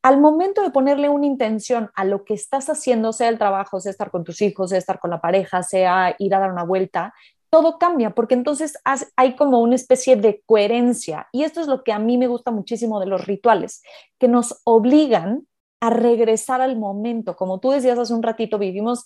al 0.02 0.21
momento 0.21 0.62
de 0.62 0.71
ponerle 0.71 1.09
una 1.09 1.26
intención 1.26 1.91
a 1.95 2.05
lo 2.05 2.25
que 2.25 2.35
estás 2.35 2.69
haciendo, 2.69 3.12
sea 3.12 3.29
el 3.29 3.38
trabajo, 3.38 3.81
sea 3.81 3.91
estar 3.91 4.11
con 4.11 4.25
tus 4.25 4.43
hijos, 4.43 4.71
sea 4.71 4.79
estar 4.79 4.99
con 4.99 5.11
la 5.11 5.21
pareja, 5.21 5.62
sea 5.62 6.17
ir 6.19 6.35
a 6.35 6.41
dar 6.41 6.52
una 6.52 6.64
vuelta, 6.64 7.14
todo 7.50 7.79
cambia, 7.79 8.11
porque 8.11 8.35
entonces 8.35 8.79
hay 9.14 9.37
como 9.37 9.61
una 9.61 9.75
especie 9.75 10.17
de 10.17 10.43
coherencia. 10.47 11.29
Y 11.33 11.45
esto 11.45 11.61
es 11.61 11.67
lo 11.67 11.85
que 11.85 11.93
a 11.93 11.99
mí 11.99 12.17
me 12.17 12.26
gusta 12.26 12.50
muchísimo 12.50 12.99
de 12.99 13.07
los 13.07 13.26
rituales, 13.26 13.83
que 14.19 14.26
nos 14.26 14.61
obligan 14.64 15.47
a 15.83 15.91
regresar 15.91 16.61
al 16.61 16.79
momento. 16.79 17.35
Como 17.35 17.59
tú 17.59 17.73
decías 17.73 17.99
hace 17.99 18.15
un 18.15 18.23
ratito, 18.23 18.57
vivimos 18.57 19.05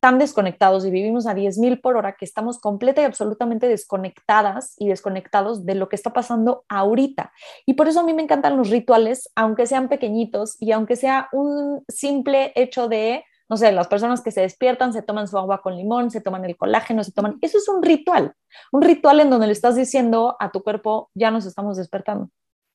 tan 0.00 0.18
desconectados 0.18 0.84
y 0.84 0.90
vivimos 0.90 1.26
a 1.26 1.34
10.000 1.34 1.80
por 1.80 1.96
hora 1.96 2.16
que 2.16 2.24
estamos 2.24 2.58
completa 2.58 3.00
y 3.00 3.04
absolutamente 3.04 3.68
desconectadas 3.68 4.74
y 4.76 4.88
desconectados 4.88 5.64
de 5.64 5.76
lo 5.76 5.88
que 5.88 5.94
está 5.94 6.12
pasando 6.12 6.64
ahorita. 6.68 7.32
Y 7.64 7.74
por 7.74 7.86
eso 7.86 8.00
a 8.00 8.02
mí 8.02 8.12
me 8.12 8.22
encantan 8.22 8.56
los 8.56 8.70
rituales, 8.70 9.30
aunque 9.36 9.66
sean 9.66 9.88
pequeñitos 9.88 10.56
y 10.60 10.72
aunque 10.72 10.96
sea 10.96 11.28
un 11.32 11.84
simple 11.88 12.52
hecho 12.56 12.88
de 12.88 13.24
no 13.48 13.56
sé, 13.56 13.70
las 13.70 13.86
personas 13.86 14.22
que 14.22 14.32
se 14.32 14.40
despiertan, 14.40 14.92
se 14.92 15.02
toman 15.02 15.28
su 15.28 15.38
agua 15.38 15.62
con 15.62 15.76
limón, 15.76 16.10
se 16.10 16.20
toman 16.20 16.44
el 16.44 16.56
colágeno, 16.56 17.04
se 17.04 17.12
toman, 17.12 17.38
eso 17.40 17.58
es 17.58 17.68
un 17.68 17.80
ritual, 17.80 18.34
un 18.72 18.82
ritual 18.82 19.20
en 19.20 19.30
donde 19.30 19.46
le 19.46 19.52
estás 19.52 19.76
diciendo 19.76 20.36
a 20.40 20.50
tu 20.50 20.64
cuerpo, 20.64 21.10
ya 21.14 21.30
nos 21.30 21.46
estamos 21.46 21.76
despertando, 21.76 22.30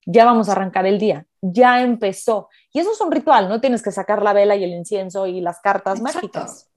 ya 0.05 0.25
vamos 0.25 0.49
a 0.49 0.53
arrancar 0.53 0.85
el 0.85 0.99
día, 0.99 1.25
ya 1.41 1.81
empezó. 1.81 2.49
Y 2.73 2.79
eso 2.79 2.91
es 2.91 3.01
un 3.01 3.11
ritual, 3.11 3.49
no 3.49 3.61
tienes 3.61 3.81
que 3.81 3.91
sacar 3.91 4.21
la 4.21 4.33
vela 4.33 4.55
y 4.55 4.63
el 4.63 4.71
incienso 4.71 5.27
y 5.27 5.41
las 5.41 5.59
cartas 5.59 6.01
mágicas. 6.01 6.69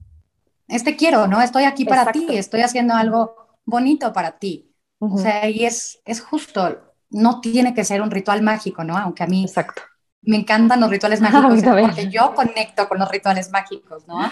Este 0.67 0.95
quiero, 0.95 1.27
¿no? 1.27 1.41
Estoy 1.41 1.63
aquí 1.63 1.85
para 1.85 2.11
ti, 2.11 2.27
estoy 2.31 2.61
haciendo 2.61 2.95
algo 2.95 3.35
bonito 3.65 4.11
para 4.13 4.37
ti. 4.37 4.71
O 4.99 5.17
sea, 5.17 5.47
y 5.49 5.65
es, 5.65 6.01
es 6.05 6.21
justo, 6.21 6.79
no 7.09 7.41
tiene 7.41 7.73
que 7.73 7.83
ser 7.83 8.01
un 8.01 8.09
ritual 8.09 8.41
mágico, 8.41 8.83
¿no? 8.83 8.97
Aunque 8.97 9.23
a 9.23 9.27
mí 9.27 9.43
Exacto. 9.43 9.83
me 10.21 10.37
encantan 10.37 10.79
los 10.79 10.89
rituales 10.89 11.21
mágicos 11.21 11.63
porque 11.63 12.09
yo 12.09 12.33
conecto 12.33 12.87
con 12.87 12.97
los 12.97 13.09
rituales 13.09 13.51
mágicos, 13.51 14.07
¿no? 14.07 14.31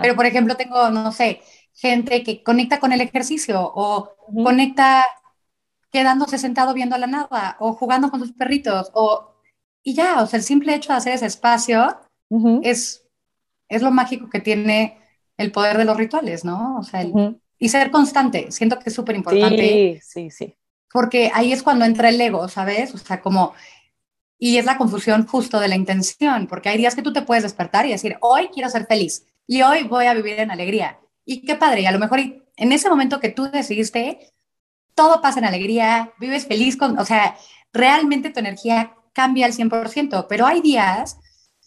Pero, 0.00 0.16
por 0.16 0.24
ejemplo, 0.24 0.56
tengo, 0.56 0.88
no 0.90 1.12
sé, 1.12 1.42
gente 1.74 2.22
que 2.22 2.42
conecta 2.42 2.80
con 2.80 2.92
el 2.92 3.00
ejercicio 3.02 3.60
o 3.60 4.14
conecta 4.42 5.04
quedándose 5.96 6.36
sentado 6.36 6.74
viendo 6.74 6.98
la 6.98 7.06
nada 7.06 7.56
o 7.58 7.72
jugando 7.72 8.10
con 8.10 8.20
sus 8.20 8.32
perritos 8.32 8.90
o 8.92 9.32
y 9.82 9.94
ya, 9.94 10.22
o 10.22 10.26
sea, 10.26 10.36
el 10.36 10.42
simple 10.42 10.74
hecho 10.74 10.92
de 10.92 10.98
hacer 10.98 11.14
ese 11.14 11.24
espacio 11.24 11.96
es, 12.62 13.06
es 13.66 13.80
lo 13.80 13.90
mágico 13.90 14.28
que 14.28 14.40
tiene 14.40 14.98
el 15.38 15.52
poder 15.52 15.78
de 15.78 15.86
los 15.86 15.96
rituales, 15.96 16.44
¿no? 16.44 16.76
O 16.78 16.82
sea, 16.82 17.02
y 17.58 17.68
ser 17.70 17.90
constante, 17.90 18.52
siento 18.52 18.78
que 18.78 18.90
es 18.90 18.94
súper 18.94 19.16
importante. 19.16 20.02
Sí, 20.02 20.28
sí, 20.28 20.30
sí. 20.30 20.54
Porque 20.92 21.30
ahí 21.32 21.50
es 21.50 21.62
cuando 21.62 21.86
entra 21.86 22.10
el 22.10 22.20
ego, 22.20 22.46
¿sabes? 22.48 22.94
O 22.94 22.98
sea, 22.98 23.22
como, 23.22 23.54
y 24.38 24.58
es 24.58 24.66
la 24.66 24.76
confusión 24.76 25.26
justo 25.26 25.60
de 25.60 25.68
la 25.68 25.76
intención, 25.76 26.46
porque 26.46 26.68
hay 26.68 26.76
días 26.76 26.94
que 26.94 27.02
tú 27.02 27.14
te 27.14 27.22
puedes 27.22 27.44
despertar 27.44 27.86
y 27.86 27.92
decir, 27.92 28.18
hoy 28.20 28.48
quiero 28.52 28.68
ser 28.68 28.86
feliz 28.86 29.24
y 29.46 29.62
hoy 29.62 29.84
voy 29.84 30.06
a 30.06 30.14
vivir 30.14 30.40
en 30.40 30.50
alegría. 30.50 30.98
Y 31.24 31.40
qué 31.46 31.54
padre, 31.54 31.80
y 31.80 31.86
a 31.86 31.92
lo 31.92 32.00
mejor 32.00 32.18
en 32.18 32.72
ese 32.72 32.90
momento 32.90 33.18
que 33.18 33.30
tú 33.30 33.50
decidiste, 33.50 34.34
todo 34.96 35.20
pasa 35.22 35.38
en 35.38 35.44
alegría, 35.46 36.12
vives 36.18 36.46
feliz 36.48 36.76
con, 36.76 36.98
o 36.98 37.04
sea, 37.04 37.36
realmente 37.72 38.30
tu 38.30 38.40
energía 38.40 38.96
cambia 39.12 39.46
al 39.46 39.52
100%, 39.52 40.26
pero 40.28 40.46
hay 40.46 40.60
días 40.60 41.18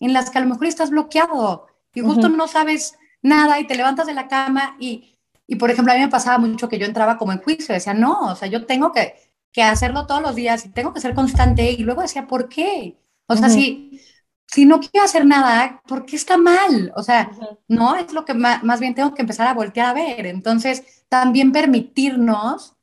en 0.02 0.14
las 0.14 0.30
que 0.30 0.40
a 0.40 0.42
lo 0.42 0.48
mejor 0.48 0.68
estás 0.68 0.90
bloqueado 0.90 1.68
y 1.94 2.02
justo 2.02 2.30
no 2.30 2.48
sabes 2.48 2.98
nada 3.22 3.60
y 3.60 3.68
te 3.68 3.76
levantas 3.76 4.08
de 4.08 4.14
la 4.14 4.28
cama 4.28 4.76
y, 4.80 5.18
y, 5.48 5.56
por 5.56 5.72
ejemplo, 5.72 5.94
a 5.94 5.96
mí 5.98 6.02
me 6.02 6.10
pasaba 6.10 6.38
mucho 6.38 6.70
que 6.70 6.80
yo 6.80 6.86
entraba 6.86 7.18
como 7.18 7.32
en 7.32 7.42
juicio, 7.42 7.74
decía, 7.74 7.94
no, 7.94 8.32
o 8.32 8.36
sea, 8.36 8.48
yo 8.50 8.66
tengo 8.66 8.92
que, 8.92 9.16
que 9.52 9.64
hacerlo 9.64 10.06
todos 10.08 10.22
los 10.22 10.36
días 10.36 10.66
y 10.66 10.70
tengo 10.70 10.94
que 10.94 11.02
ser 11.02 11.14
constante 11.16 11.72
y 11.72 11.78
luego 11.84 12.02
decía, 12.02 12.28
¿por 12.28 12.50
qué? 12.50 12.98
O 13.28 13.36
sea, 13.36 13.50
si, 13.50 14.02
si 14.48 14.66
no 14.66 14.80
quiero 14.80 15.06
hacer 15.06 15.26
nada, 15.26 15.82
¿por 15.88 16.06
qué 16.06 16.16
está 16.16 16.38
mal? 16.38 16.92
O 16.96 17.04
sea, 17.04 17.32
no 17.68 17.96
es 17.96 18.14
lo 18.14 18.26
que 18.26 18.34
más, 18.34 18.64
más 18.64 18.80
bien 18.80 18.96
tengo 18.96 19.14
que 19.14 19.22
empezar 19.22 19.48
a 19.48 19.54
voltear 19.54 19.88
a 19.88 19.94
ver. 19.94 20.26
Entonces, 20.28 21.06
también 21.10 21.52
permitirnos 21.52 22.76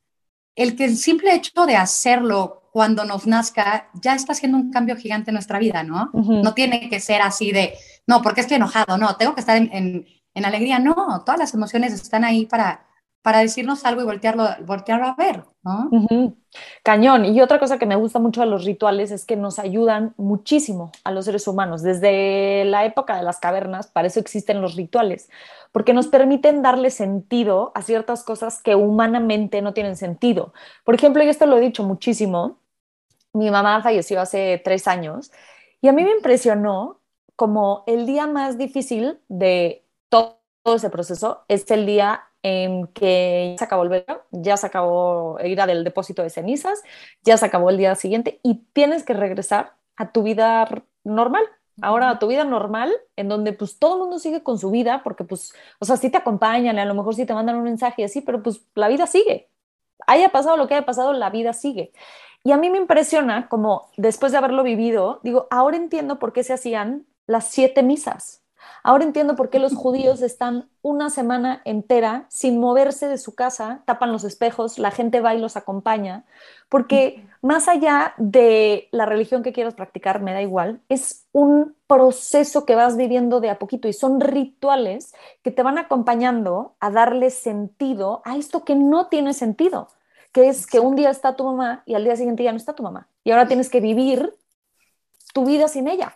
el 0.57 0.75
que 0.75 0.85
el 0.85 0.97
simple 0.97 1.33
hecho 1.35 1.65
de 1.65 1.77
hacerlo 1.77 2.63
cuando 2.71 3.05
nos 3.05 3.25
nazca, 3.25 3.89
ya 3.93 4.15
está 4.15 4.33
haciendo 4.33 4.57
un 4.57 4.71
cambio 4.71 4.97
gigante 4.97 5.29
en 5.29 5.35
nuestra 5.35 5.59
vida, 5.59 5.83
¿no? 5.83 6.09
No 6.13 6.53
tiene 6.53 6.89
que 6.89 6.99
ser 6.99 7.21
así 7.21 7.51
de, 7.51 7.75
no, 8.07 8.21
porque 8.21 8.41
estoy 8.41 8.57
enojado, 8.57 8.97
no, 8.97 9.15
tengo 9.15 9.33
que 9.33 9.39
estar 9.39 9.55
en, 9.55 10.05
alegría, 10.33 10.79
no, 10.79 11.23
todas 11.25 11.39
las 11.39 11.53
emociones 11.53 11.93
están 11.93 12.23
ahí 12.23 12.45
para, 12.45 12.86
para 13.27 13.39
decirnos 13.39 13.83
algo 13.83 14.01
y 14.01 14.05
voltearlo, 14.05 14.47
voltearlo 14.65 15.05
a 15.05 15.15
ver, 15.15 15.43
¿no? 15.61 15.89
Cañón. 16.81 17.25
Y 17.25 17.41
otra 17.41 17.59
cosa 17.59 17.77
que 17.77 17.85
me 17.85 17.97
gusta 17.97 18.19
mucho 18.19 18.39
de 18.39 18.47
los 18.47 18.63
rituales 18.63 19.11
es 19.11 19.25
que 19.25 19.35
nos 19.35 19.59
ayudan 19.59 20.13
muchísimo 20.15 20.93
a 21.03 21.11
los 21.11 21.25
seres 21.25 21.45
humanos. 21.45 21.81
Desde 21.81 22.63
la 22.63 22.85
época 22.85 23.17
de 23.17 23.23
las 23.23 23.41
cavernas, 23.41 23.87
para 23.87 24.07
eso 24.07 24.21
existen 24.21 24.61
los 24.61 24.75
rituales, 24.77 25.29
porque 25.73 25.93
nos 25.93 26.07
permiten 26.07 26.61
darle 26.61 26.89
sentido 26.89 27.73
a 27.75 27.81
ciertas 27.81 28.23
cosas 28.23 28.63
que 28.63 28.75
humanamente 28.75 29.61
no 29.61 29.73
tienen 29.73 29.97
sentido. 29.97 30.53
Por 30.85 30.95
ejemplo, 30.95 31.21
y 31.21 31.27
esto 31.27 31.47
lo 31.47 31.57
he 31.57 31.59
dicho 31.59 31.83
muchísimo, 31.83 32.59
mi 33.33 33.51
mamá 33.51 33.81
falleció 33.81 34.21
hace 34.21 34.61
tres 34.63 34.87
años 34.87 35.33
y 35.81 35.89
a 35.89 35.91
mí 35.91 36.01
me 36.05 36.11
impresionó 36.11 37.01
como 37.35 37.83
el 37.87 38.05
día 38.05 38.25
más 38.25 38.57
difícil 38.57 39.19
de 39.27 39.83
todo, 40.07 40.37
ese 40.63 40.89
proceso 40.89 41.43
es 41.49 41.69
el 41.71 41.85
día 41.85 42.26
en 42.43 42.87
que 42.87 43.55
se 43.57 43.63
acabó 43.63 43.83
el 43.83 43.89
verano, 43.89 44.21
ya 44.31 44.57
se 44.57 44.67
acabó 44.67 45.37
ir 45.43 45.61
del 45.65 45.83
depósito 45.83 46.23
de 46.23 46.29
cenizas, 46.29 46.83
ya 47.23 47.37
se 47.37 47.45
acabó 47.45 47.69
el 47.69 47.77
día 47.77 47.95
siguiente 47.95 48.39
y 48.43 48.65
tienes 48.73 49.03
que 49.03 49.13
regresar 49.13 49.73
a 49.95 50.11
tu 50.11 50.23
vida 50.23 50.67
normal. 51.03 51.43
Ahora 51.81 52.09
a 52.09 52.17
tu 52.17 52.27
vida 52.27 52.43
normal, 52.43 52.91
en 53.15 53.29
donde 53.29 53.53
pues 53.53 53.77
todo 53.77 53.95
el 53.95 53.99
mundo 54.01 54.17
sigue 54.17 54.41
con 54.41 54.57
su 54.57 54.71
vida, 54.71 55.01
porque 55.03 55.23
pues, 55.23 55.53
o 55.79 55.85
sea, 55.85 55.95
sí 55.95 56.09
te 56.09 56.17
acompañan, 56.17 56.79
a 56.79 56.85
lo 56.85 56.95
mejor 56.95 57.13
sí 57.13 57.25
te 57.25 57.35
mandan 57.35 57.55
un 57.55 57.63
mensaje 57.63 58.03
así, 58.03 58.21
pero 58.21 58.41
pues 58.41 58.65
la 58.73 58.87
vida 58.87 59.05
sigue. 59.05 59.49
Haya 60.07 60.29
pasado 60.29 60.57
lo 60.57 60.67
que 60.67 60.73
haya 60.73 60.85
pasado, 60.85 61.13
la 61.13 61.29
vida 61.29 61.53
sigue. 61.53 61.91
Y 62.43 62.51
a 62.51 62.57
mí 62.57 62.69
me 62.69 62.79
impresiona 62.79 63.47
como 63.47 63.91
después 63.97 64.31
de 64.31 64.39
haberlo 64.39 64.63
vivido, 64.63 65.19
digo, 65.23 65.47
ahora 65.51 65.77
entiendo 65.77 66.17
por 66.17 66.33
qué 66.33 66.43
se 66.43 66.53
hacían 66.53 67.05
las 67.27 67.47
siete 67.47 67.83
misas. 67.83 68.41
Ahora 68.83 69.03
entiendo 69.03 69.35
por 69.35 69.49
qué 69.49 69.59
los 69.59 69.75
judíos 69.75 70.21
están 70.21 70.69
una 70.81 71.09
semana 71.09 71.61
entera 71.65 72.25
sin 72.29 72.59
moverse 72.59 73.07
de 73.07 73.17
su 73.17 73.35
casa, 73.35 73.81
tapan 73.85 74.11
los 74.11 74.23
espejos, 74.23 74.79
la 74.79 74.91
gente 74.91 75.19
va 75.21 75.35
y 75.35 75.39
los 75.39 75.57
acompaña, 75.57 76.25
porque 76.69 77.27
más 77.41 77.67
allá 77.67 78.13
de 78.17 78.87
la 78.91 79.05
religión 79.05 79.43
que 79.43 79.53
quieras 79.53 79.75
practicar, 79.75 80.21
me 80.21 80.33
da 80.33 80.41
igual, 80.41 80.81
es 80.89 81.25
un 81.31 81.75
proceso 81.87 82.65
que 82.65 82.75
vas 82.75 82.97
viviendo 82.97 83.39
de 83.39 83.49
a 83.49 83.59
poquito 83.59 83.87
y 83.87 83.93
son 83.93 84.19
rituales 84.21 85.13
que 85.43 85.51
te 85.51 85.63
van 85.63 85.77
acompañando 85.77 86.75
a 86.79 86.91
darle 86.91 87.29
sentido 87.29 88.21
a 88.25 88.37
esto 88.37 88.63
que 88.63 88.75
no 88.75 89.07
tiene 89.07 89.33
sentido 89.33 89.89
que 90.31 90.49
es 90.49 90.67
que 90.67 90.79
un 90.79 90.95
día 90.95 91.09
está 91.09 91.35
tu 91.35 91.43
mamá 91.43 91.81
y 91.87 91.95
al 91.95 92.03
día 92.03 92.15
siguiente 92.15 92.43
ya 92.43 92.51
no 92.51 92.57
está 92.57 92.73
tu 92.73 92.83
mamá. 92.83 93.07
Y 93.23 93.31
ahora 93.31 93.47
tienes 93.47 93.69
que 93.69 93.81
vivir 93.81 94.35
tu 95.33 95.45
vida 95.45 95.67
sin 95.67 95.87
ella, 95.87 96.13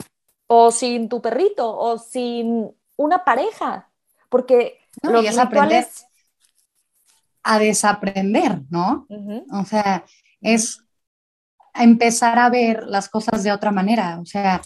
o 0.53 0.69
sin 0.69 1.07
tu 1.07 1.21
perrito, 1.21 1.77
o 1.77 1.97
sin 1.97 2.69
una 2.97 3.23
pareja, 3.23 3.89
porque 4.27 4.79
lo 5.01 5.21
que 5.21 5.29
es 5.29 5.37
aprender 5.37 5.87
a 7.41 7.57
desaprender, 7.57 8.59
¿no? 8.69 9.07
O 9.53 9.63
sea, 9.63 10.03
es 10.41 10.83
empezar 11.73 12.37
a 12.37 12.49
ver 12.49 12.83
las 12.85 13.07
cosas 13.07 13.43
de 13.43 13.53
otra 13.53 13.71
manera, 13.71 14.19
o 14.19 14.25
sea, 14.25 14.61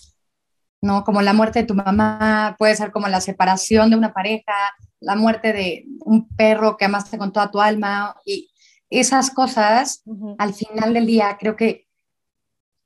¿no? 0.81 1.03
Como 1.03 1.21
la 1.21 1.33
muerte 1.33 1.59
de 1.59 1.67
tu 1.67 1.75
mamá, 1.75 2.55
puede 2.57 2.75
ser 2.75 2.91
como 2.91 3.07
la 3.07 3.21
separación 3.21 3.91
de 3.91 3.95
una 3.95 4.11
pareja, 4.11 4.53
la 4.99 5.15
muerte 5.15 5.53
de 5.53 5.85
un 5.99 6.27
perro 6.29 6.77
que 6.77 6.85
amaste 6.85 7.19
con 7.19 7.31
toda 7.31 7.51
tu 7.51 7.61
alma, 7.61 8.15
y 8.25 8.49
esas 8.89 9.29
cosas, 9.29 10.01
al 10.39 10.55
final 10.55 10.95
del 10.95 11.05
día, 11.05 11.37
creo 11.39 11.55
que 11.55 11.84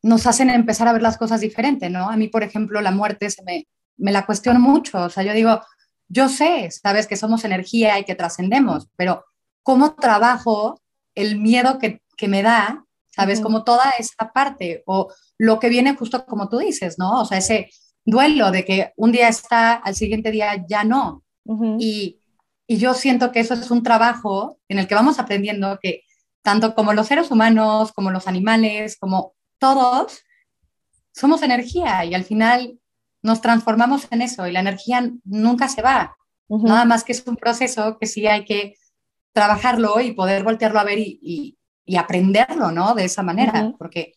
nos 0.02 0.28
hacen 0.28 0.50
empezar 0.50 0.88
a 0.88 0.94
ver 0.94 1.02
las 1.02 1.18
cosas 1.18 1.42
diferente, 1.42 1.90
¿no? 1.90 2.10
A 2.10 2.18
mí, 2.18 2.28
por 2.28 2.44
ejemplo, 2.44 2.82
la 2.82 2.92
muerte 2.92 3.30
se 3.30 3.44
me, 3.44 3.68
me 3.98 4.12
la 4.12 4.26
cuestiono 4.26 4.60
mucho, 4.60 5.04
o 5.04 5.10
sea, 5.10 5.24
yo 5.24 5.34
digo, 5.34 5.62
yo 6.08 6.30
sé, 6.30 6.70
sabes 6.72 7.08
que 7.08 7.18
somos 7.18 7.46
energía 7.46 8.00
y 8.00 8.06
que 8.06 8.16
trascendemos, 8.16 8.88
pero 8.96 9.26
¿cómo 9.64 9.96
trabajo 9.96 10.82
el 11.16 11.38
miedo 11.40 11.78
que, 11.80 12.02
que 12.18 12.28
me 12.28 12.42
da, 12.42 12.86
sabes? 13.10 13.42
Como 13.42 13.64
toda 13.64 13.92
esa 14.00 14.32
parte, 14.34 14.84
o 14.86 15.12
lo 15.38 15.60
que 15.60 15.70
viene 15.70 15.96
justo 15.96 16.26
como 16.26 16.50
tú 16.50 16.58
dices, 16.58 16.98
¿no? 16.98 17.22
O 17.22 17.26
sea, 17.26 17.38
ese 17.38 17.70
duelo 18.06 18.52
de 18.52 18.66
que 18.66 18.94
un 18.96 19.12
día 19.12 19.28
está, 19.28 19.74
al 19.74 19.96
siguiente 19.96 20.32
día 20.32 20.66
ya 20.68 20.84
no. 20.84 21.24
Y 21.80 22.20
y 22.70 22.78
yo 22.78 22.94
siento 22.94 23.32
que 23.32 23.40
eso 23.40 23.56
es 23.56 23.72
un 23.72 23.82
trabajo 23.82 24.60
en 24.68 24.78
el 24.78 24.88
que 24.88 24.94
vamos 24.94 25.18
aprendiendo 25.18 25.80
que 25.82 26.04
tanto 26.44 26.76
como 26.76 26.94
los 26.94 27.08
seres 27.08 27.32
humanos, 27.32 27.92
como 27.92 28.12
los 28.12 28.28
animales, 28.28 28.96
como 28.96 29.34
todos, 29.60 30.24
somos 31.12 31.44
energía 31.44 32.06
y 32.06 32.14
al 32.16 32.24
final 32.24 32.80
nos 33.22 33.42
transformamos 33.42 34.08
en 34.12 34.22
eso 34.22 34.48
y 34.48 34.52
la 34.52 34.62
energía 34.62 35.12
nunca 35.24 35.68
se 35.68 35.82
va. 35.82 36.16
Nada 36.48 36.86
más 36.86 37.04
que 37.04 37.12
es 37.12 37.24
un 37.28 37.36
proceso 37.36 37.98
que 38.00 38.08
sí 38.08 38.26
hay 38.26 38.44
que 38.44 38.76
trabajarlo 39.34 40.00
y 40.00 40.14
poder 40.14 40.44
voltearlo 40.44 40.80
a 40.80 40.84
ver 40.84 40.98
y, 40.98 41.56
y, 41.86 41.96
aprenderlo, 41.96 42.72
¿no? 42.72 42.96
De 42.96 43.06
esa 43.06 43.22
manera, 43.22 43.74
porque 43.78 44.14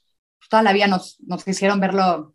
toda 0.48 0.62
la 0.62 0.72
vida 0.72 0.86
nos, 0.86 1.18
nos 1.20 1.46
hicieron 1.46 1.80
verlo, 1.80 2.34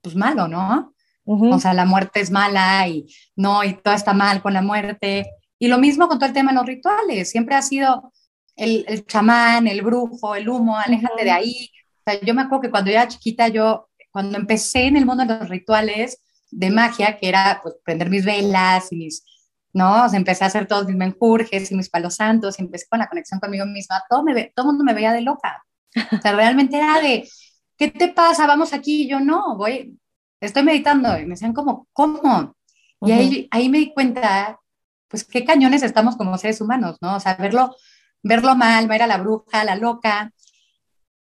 pues 0.00 0.14
malo, 0.14 0.48
¿no? 0.48 0.94
O 1.26 1.58
sea, 1.58 1.72
la 1.72 1.86
muerte 1.86 2.20
es 2.20 2.30
mala 2.30 2.86
y 2.86 3.06
no, 3.36 3.64
y 3.64 3.74
todo 3.74 3.94
está 3.94 4.12
mal 4.12 4.42
con 4.42 4.52
la 4.52 4.62
muerte. 4.62 5.26
Y 5.58 5.68
lo 5.68 5.78
mismo 5.78 6.06
con 6.06 6.18
todo 6.18 6.28
el 6.28 6.34
tema 6.34 6.52
de 6.52 6.56
los 6.56 6.66
rituales, 6.66 7.30
siempre 7.30 7.54
ha 7.54 7.62
sido 7.62 8.12
el, 8.56 8.84
el 8.88 9.06
chamán, 9.06 9.66
el 9.66 9.82
brujo, 9.82 10.34
el 10.34 10.48
humo, 10.48 10.76
aléjate 10.76 11.24
de 11.24 11.30
ahí. 11.30 11.70
Sea, 12.04 12.20
yo 12.20 12.34
me 12.34 12.42
acuerdo 12.42 12.62
que 12.62 12.70
cuando 12.70 12.90
yo 12.90 12.96
era 12.96 13.08
chiquita, 13.08 13.48
yo, 13.48 13.88
cuando 14.10 14.38
empecé 14.38 14.86
en 14.86 14.96
el 14.96 15.06
mundo 15.06 15.24
de 15.24 15.38
los 15.38 15.48
rituales 15.48 16.20
de 16.50 16.70
magia, 16.70 17.16
que 17.18 17.28
era 17.28 17.60
pues 17.62 17.74
prender 17.84 18.10
mis 18.10 18.24
velas 18.24 18.92
y 18.92 18.96
mis, 18.96 19.24
¿no? 19.72 20.04
O 20.04 20.08
sea, 20.08 20.18
empecé 20.18 20.44
a 20.44 20.48
hacer 20.48 20.66
todos 20.66 20.86
mis 20.86 20.96
menjurjes 20.96 21.70
y 21.70 21.74
mis 21.74 21.90
palos 21.90 22.16
santos, 22.16 22.58
y 22.58 22.62
empecé 22.62 22.86
con 22.88 22.98
la 23.00 23.08
conexión 23.08 23.40
conmigo 23.40 23.66
misma, 23.66 24.02
todo, 24.08 24.22
me, 24.22 24.52
todo 24.54 24.66
el 24.66 24.72
mundo 24.72 24.84
me 24.84 24.94
veía 24.94 25.12
de 25.12 25.22
loca. 25.22 25.64
O 26.12 26.20
sea, 26.20 26.32
realmente 26.34 26.76
era 26.76 27.00
de, 27.00 27.28
¿qué 27.76 27.88
te 27.88 28.08
pasa? 28.08 28.46
Vamos 28.46 28.72
aquí. 28.72 29.04
Y 29.04 29.08
yo, 29.08 29.20
no, 29.20 29.56
voy, 29.56 29.98
estoy 30.40 30.62
meditando. 30.62 31.18
Y 31.18 31.22
me 31.22 31.30
decían 31.30 31.52
como, 31.52 31.88
¿cómo? 31.92 32.56
Y 33.02 33.12
ahí, 33.12 33.48
ahí 33.50 33.68
me 33.68 33.78
di 33.78 33.92
cuenta, 33.92 34.58
pues 35.08 35.24
qué 35.24 35.44
cañones 35.44 35.82
estamos 35.82 36.16
como 36.16 36.38
seres 36.38 36.60
humanos, 36.60 36.98
¿no? 37.00 37.16
O 37.16 37.20
sea, 37.20 37.34
verlo, 37.36 37.76
verlo 38.22 38.54
mal, 38.56 38.88
ver 38.88 39.02
a 39.02 39.06
la 39.06 39.18
bruja, 39.18 39.60
a 39.60 39.64
la 39.64 39.76
loca. 39.76 40.32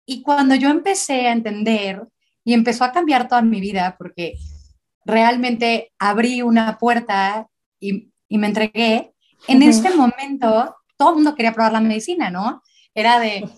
Y 0.06 0.22
cuando 0.22 0.56
yo 0.56 0.70
empecé 0.70 1.28
a 1.28 1.32
entender 1.32 2.08
y 2.44 2.54
empezó 2.54 2.84
a 2.84 2.92
cambiar 2.92 3.28
toda 3.28 3.42
mi 3.42 3.62
vida, 3.62 3.96
porque 3.98 4.36
realmente 5.06 5.92
abrí 6.00 6.42
una 6.42 6.78
puerta 6.78 7.48
y, 7.80 8.12
y 8.28 8.38
me 8.38 8.48
entregué, 8.48 9.14
en 9.48 9.62
este 9.62 9.90
momento 9.96 10.76
todo 10.98 11.10
el 11.10 11.16
mundo 11.16 11.36
quería 11.36 11.54
probar 11.54 11.74
la 11.74 11.82
medicina, 11.82 12.30
¿no? 12.30 12.62
Era 12.94 13.20
de, 13.20 13.50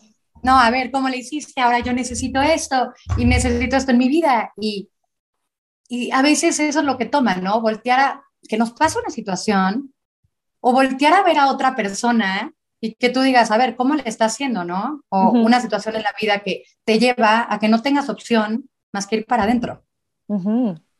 no, 0.43 0.59
a 0.59 0.69
ver, 0.69 0.91
¿cómo 0.91 1.09
le 1.09 1.17
hiciste? 1.17 1.61
Ahora 1.61 1.79
yo 1.79 1.93
necesito 1.93 2.41
esto 2.41 2.93
y 3.17 3.25
necesito 3.25 3.75
esto 3.75 3.91
en 3.91 3.97
mi 3.97 4.07
vida. 4.07 4.51
Y, 4.57 4.89
y 5.87 6.11
a 6.11 6.21
veces 6.21 6.59
eso 6.59 6.79
es 6.79 6.85
lo 6.85 6.97
que 6.97 7.05
toma, 7.05 7.35
¿no? 7.35 7.61
Voltear 7.61 7.99
a, 7.99 8.23
que 8.47 8.57
nos 8.57 8.71
pasa 8.73 8.99
una 8.99 9.09
situación 9.09 9.93
o 10.59 10.71
voltear 10.71 11.13
a 11.13 11.23
ver 11.23 11.37
a 11.37 11.49
otra 11.49 11.75
persona 11.75 12.53
y 12.85 12.93
que 12.95 13.09
tú 13.09 13.21
digas, 13.21 13.49
a 13.49 13.57
ver, 13.57 13.75
¿cómo 13.75 13.95
le 13.95 14.03
está 14.05 14.25
haciendo, 14.25 14.63
no? 14.63 15.03
O 15.09 15.31
una 15.31 15.59
situación 15.59 15.95
en 15.95 16.03
la 16.03 16.13
vida 16.21 16.39
que 16.39 16.63
te 16.83 16.99
lleva 16.99 17.47
a 17.49 17.59
que 17.59 17.67
no 17.67 17.81
tengas 17.81 18.09
opción 18.09 18.69
más 18.93 19.07
que 19.07 19.17
ir 19.17 19.25
para 19.25 19.43
adentro. 19.43 19.83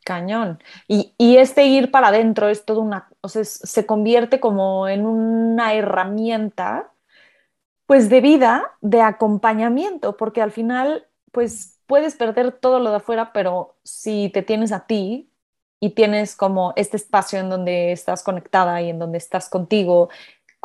Cañón. 0.04 0.58
Y, 0.88 1.14
y, 1.16 1.36
este 1.36 1.66
ir 1.66 1.90
para 1.90 2.08
adentro 2.08 2.48
es 2.48 2.64
todo 2.64 2.80
una, 2.80 3.08
o 3.20 3.28
sea, 3.28 3.44
se 3.44 3.86
convierte 3.86 4.40
como 4.40 4.88
en 4.88 5.06
una 5.06 5.74
herramienta, 5.74 6.92
pues 7.86 8.08
de 8.08 8.20
vida, 8.20 8.76
de 8.80 9.02
acompañamiento, 9.02 10.16
porque 10.16 10.42
al 10.42 10.50
final, 10.50 11.06
pues 11.30 11.80
puedes 11.86 12.16
perder 12.16 12.52
todo 12.52 12.80
lo 12.80 12.90
de 12.90 12.96
afuera, 12.96 13.32
pero 13.32 13.76
si 13.84 14.30
te 14.30 14.42
tienes 14.42 14.72
a 14.72 14.86
ti 14.86 15.30
y 15.80 15.90
tienes 15.90 16.34
como 16.34 16.72
este 16.76 16.96
espacio 16.96 17.38
en 17.38 17.48
donde 17.48 17.92
estás 17.92 18.22
conectada 18.22 18.82
y 18.82 18.90
en 18.90 18.98
donde 18.98 19.18
estás 19.18 19.48
contigo 19.48 20.08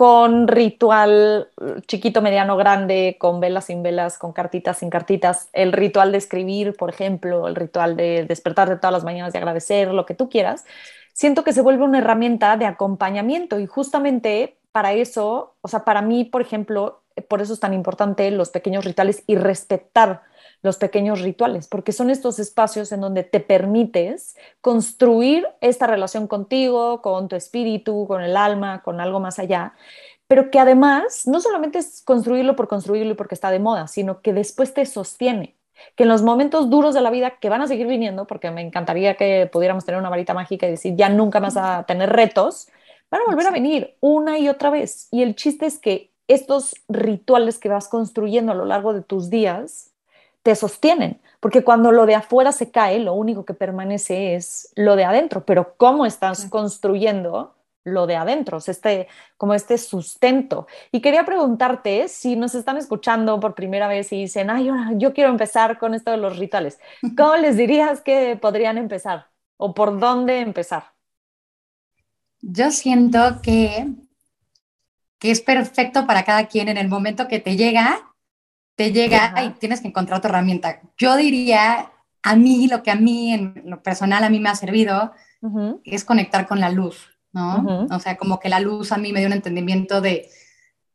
con 0.02 0.48
ritual 0.48 1.52
chiquito, 1.86 2.24
mediano, 2.24 2.58
grande, 2.58 3.18
con 3.20 3.40
velas, 3.40 3.66
sin 3.66 3.84
velas, 3.84 4.18
con 4.18 4.34
cartitas, 4.34 4.80
sin 4.80 4.90
cartitas, 4.90 5.48
el 5.54 5.72
ritual 5.72 6.12
de 6.12 6.18
escribir, 6.18 6.76
por 6.76 6.90
ejemplo, 6.90 7.48
el 7.48 7.54
ritual 7.54 7.96
de 7.96 8.26
despertar 8.28 8.68
de 8.68 8.78
todas 8.78 8.94
las 8.94 9.04
mañanas, 9.04 9.32
de 9.32 9.38
agradecer, 9.38 9.90
lo 9.90 10.08
que 10.08 10.16
tú 10.16 10.28
quieras, 10.28 10.66
siento 11.14 11.44
que 11.44 11.54
se 11.54 11.62
vuelve 11.62 11.84
una 11.84 12.00
herramienta 12.00 12.58
de 12.58 12.66
acompañamiento. 12.66 13.60
Y 13.60 13.68
justamente 13.68 14.58
para 14.72 14.94
eso, 14.94 15.54
o 15.62 15.68
sea, 15.68 15.86
para 15.86 16.02
mí, 16.02 16.26
por 16.26 16.42
ejemplo, 16.42 17.04
por 17.28 17.44
eso 17.44 17.54
es 17.54 17.60
tan 17.60 17.76
importante 17.76 18.32
los 18.32 18.50
pequeños 18.50 18.84
rituales 18.84 19.24
y 19.28 19.36
respetar 19.36 20.24
los 20.62 20.78
pequeños 20.78 21.22
rituales, 21.22 21.68
porque 21.68 21.92
son 21.92 22.10
estos 22.10 22.40
espacios 22.40 22.92
en 22.92 23.02
donde 23.02 23.24
te 23.24 23.40
permites 23.40 24.36
construir 24.62 25.48
esta 25.60 25.88
relación 25.88 26.28
contigo, 26.28 27.02
con 27.02 27.28
tu 27.28 27.36
espíritu, 27.36 28.06
con 28.08 28.22
el 28.22 28.38
alma, 28.38 28.82
con 28.84 29.02
algo 29.02 29.20
más 29.20 29.40
allá, 29.40 29.74
pero 30.28 30.50
que 30.50 30.60
además 30.60 31.28
no 31.28 31.42
solamente 31.42 31.80
es 31.80 32.04
construirlo 32.04 32.56
por 32.56 32.68
construirlo 32.68 33.12
y 33.14 33.16
porque 33.16 33.36
está 33.36 33.52
de 33.52 33.60
moda, 33.60 33.88
sino 33.88 34.22
que 34.22 34.34
después 34.34 34.74
te 34.74 34.86
sostiene, 34.86 35.58
que 35.96 36.04
en 36.04 36.10
los 36.10 36.22
momentos 36.22 36.70
duros 36.70 36.94
de 36.94 37.02
la 37.02 37.10
vida 37.10 37.38
que 37.40 37.50
van 37.50 37.62
a 37.62 37.68
seguir 37.68 37.88
viniendo, 37.88 38.28
porque 38.28 38.52
me 38.52 38.62
encantaría 38.62 39.16
que 39.16 39.50
pudiéramos 39.52 39.84
tener 39.84 40.00
una 40.00 40.10
varita 40.10 40.34
mágica 40.34 40.68
y 40.68 40.72
decir, 40.72 40.96
ya 40.96 41.10
nunca 41.10 41.40
más 41.40 41.58
a 41.58 41.84
tener 41.88 42.10
retos, 42.10 42.70
van 43.10 43.22
a 43.22 43.26
volver 43.26 43.48
a 43.48 43.52
venir 43.52 43.98
una 44.00 44.40
y 44.40 44.48
otra 44.48 44.70
vez. 44.70 45.08
Y 45.12 45.22
el 45.22 45.36
chiste 45.36 45.66
es 45.66 45.80
que 45.80 46.12
estos 46.28 46.76
rituales 46.88 47.60
que 47.60 47.68
vas 47.68 47.90
construyendo 47.90 48.54
a 48.54 48.56
lo 48.56 48.66
largo 48.66 48.94
de 48.94 49.02
tus 49.02 49.30
días, 49.30 49.91
te 50.44 50.56
sostienen, 50.56 51.22
porque 51.40 51.64
cuando 51.64 51.92
lo 51.92 52.06
de 52.06 52.16
afuera 52.16 52.52
se 52.52 52.72
cae, 52.72 53.00
lo 53.00 53.14
único 53.14 53.46
que 53.46 53.54
permanece 53.54 54.36
es 54.36 54.72
lo 54.76 54.96
de 54.96 55.04
adentro, 55.04 55.46
pero 55.46 55.76
cómo 55.78 56.06
estás 56.06 56.46
construyendo 56.50 57.56
lo 57.84 58.06
de 58.06 58.16
adentro, 58.16 58.60
este, 58.66 59.08
como 59.38 59.54
este 59.54 59.78
sustento. 59.78 60.68
Y 60.92 61.02
quería 61.02 61.26
preguntarte 61.26 62.08
si 62.08 62.36
nos 62.36 62.54
están 62.54 62.78
escuchando 62.78 63.40
por 63.40 63.56
primera 63.56 63.88
vez 63.88 64.12
y 64.14 64.22
dicen, 64.22 64.50
ay, 64.50 64.70
yo 64.98 65.14
quiero 65.14 65.32
empezar 65.32 65.80
con 65.80 65.94
esto 65.94 66.12
de 66.12 66.18
los 66.18 66.38
rituales, 66.38 66.80
¿cómo 67.18 67.36
les 67.38 67.58
dirías 67.58 68.02
que 68.02 68.38
podrían 68.40 68.78
empezar 68.78 69.28
o 69.58 69.74
por 69.74 70.00
dónde 70.00 70.40
empezar? 70.40 70.92
Yo 72.42 72.72
siento 72.72 73.42
que, 73.42 73.88
que 75.20 75.32
es 75.32 75.42
perfecto 75.42 76.08
para 76.08 76.24
cada 76.24 76.48
quien 76.48 76.70
en 76.70 76.78
el 76.78 76.88
momento 76.88 77.28
que 77.28 77.40
te 77.40 77.56
llega 77.56 78.11
te 78.76 78.92
llega 78.92 79.34
y 79.44 79.50
tienes 79.52 79.82
que 79.82 79.88
encontrar 79.88 80.20
otra 80.20 80.30
herramienta. 80.30 80.82
Yo 80.98 81.16
diría, 81.16 81.92
a 82.24 82.36
mí, 82.36 82.68
lo 82.68 82.84
que 82.84 82.92
a 82.92 82.96
mí, 82.96 83.34
en 83.34 83.64
lo 83.66 83.82
personal, 83.82 84.24
a 84.24 84.30
mí 84.30 84.40
me 84.40 84.50
ha 84.50 84.56
servido 84.56 85.14
es 85.84 86.06
conectar 86.06 86.48
con 86.48 86.60
la 86.60 86.70
luz, 86.70 87.10
¿no? 87.34 87.88
O 87.90 88.00
sea, 88.00 88.16
como 88.18 88.40
que 88.40 88.50
la 88.50 88.60
luz 88.60 88.92
a 88.92 88.98
mí 88.98 89.12
me 89.12 89.20
dio 89.20 89.28
un 89.28 89.34
entendimiento 89.34 90.02
de, 90.02 90.30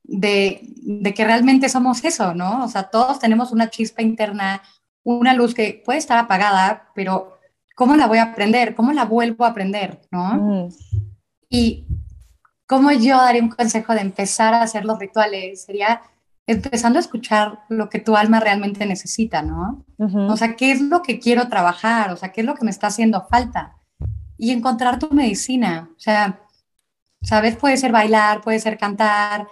de, 0.04 0.60
de, 0.62 1.14
que 1.14 1.24
realmente 1.24 1.68
somos 1.68 2.04
eso, 2.04 2.34
¿no? 2.34 2.64
O 2.64 2.68
sea, 2.68 2.84
todos 2.84 3.18
tenemos 3.18 3.50
una 3.50 3.70
chispa 3.70 4.02
interna, 4.02 4.62
una 5.02 5.34
luz 5.34 5.52
que 5.52 5.82
puede 5.84 5.98
estar 5.98 6.18
apagada, 6.18 6.90
pero 6.94 7.38
¿cómo 7.74 7.96
la 7.96 8.06
voy 8.06 8.18
a 8.18 8.24
aprender? 8.24 8.74
¿Cómo 8.76 8.92
la 8.92 9.04
vuelvo 9.04 9.44
a 9.44 9.48
aprender, 9.48 10.00
¿no? 10.12 10.68
Y 11.48 11.86
cómo 12.66 12.92
yo 12.92 13.16
daría 13.16 13.42
un 13.42 13.48
consejo 13.48 13.94
de 13.94 14.00
empezar 14.00 14.54
a 14.54 14.62
hacer 14.62 14.84
los 14.84 14.98
rituales 14.98 15.64
sería 15.64 16.02
empezando 16.46 16.98
a 16.98 17.02
escuchar 17.02 17.60
lo 17.68 17.88
que 17.88 17.98
tu 17.98 18.16
alma 18.16 18.40
realmente 18.40 18.86
necesita, 18.86 19.42
¿no? 19.42 19.84
O 19.98 20.36
sea, 20.36 20.54
¿qué 20.54 20.70
es 20.70 20.80
lo 20.80 21.02
que 21.02 21.18
quiero 21.18 21.48
trabajar? 21.48 22.12
O 22.12 22.16
sea, 22.16 22.30
¿qué 22.30 22.42
es 22.42 22.46
lo 22.46 22.54
que 22.54 22.64
me 22.64 22.70
está 22.70 22.86
haciendo 22.86 23.26
falta? 23.28 23.76
Y 24.38 24.52
encontrar 24.52 24.98
tu 24.98 25.08
medicina. 25.10 25.90
O 25.96 26.00
sea, 26.00 26.40
¿sabes? 27.22 27.56
Puede 27.56 27.76
ser 27.76 27.90
bailar, 27.90 28.42
puede 28.42 28.60
ser 28.60 28.78
cantar. 28.78 29.48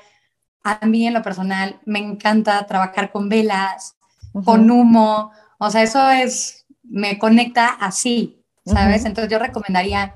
A 0.62 0.87
mí 0.87 1.07
en 1.07 1.14
lo 1.14 1.22
personal 1.22 1.80
me 1.85 1.98
encanta 1.98 2.64
trabajar 2.66 3.11
con 3.11 3.28
velas, 3.28 3.96
con 4.44 4.70
humo. 4.70 5.33
O 5.59 5.70
sea, 5.70 5.83
eso 5.83 6.11
es, 6.11 6.64
me 6.85 7.18
conecta 7.18 7.68
así, 7.68 8.44
¿sabes? 8.64 9.04
Entonces 9.04 9.30
yo 9.33 9.38
recomendaría 9.40 10.14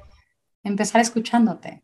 empezar 0.62 1.00
escuchándote. 1.00 1.82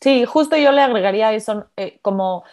Sí, 0.00 0.24
justo 0.26 0.56
yo 0.56 0.72
le 0.72 0.82
agregaría 0.82 1.32
eso 1.32 1.70
eh, 1.76 1.98
como 2.02 2.44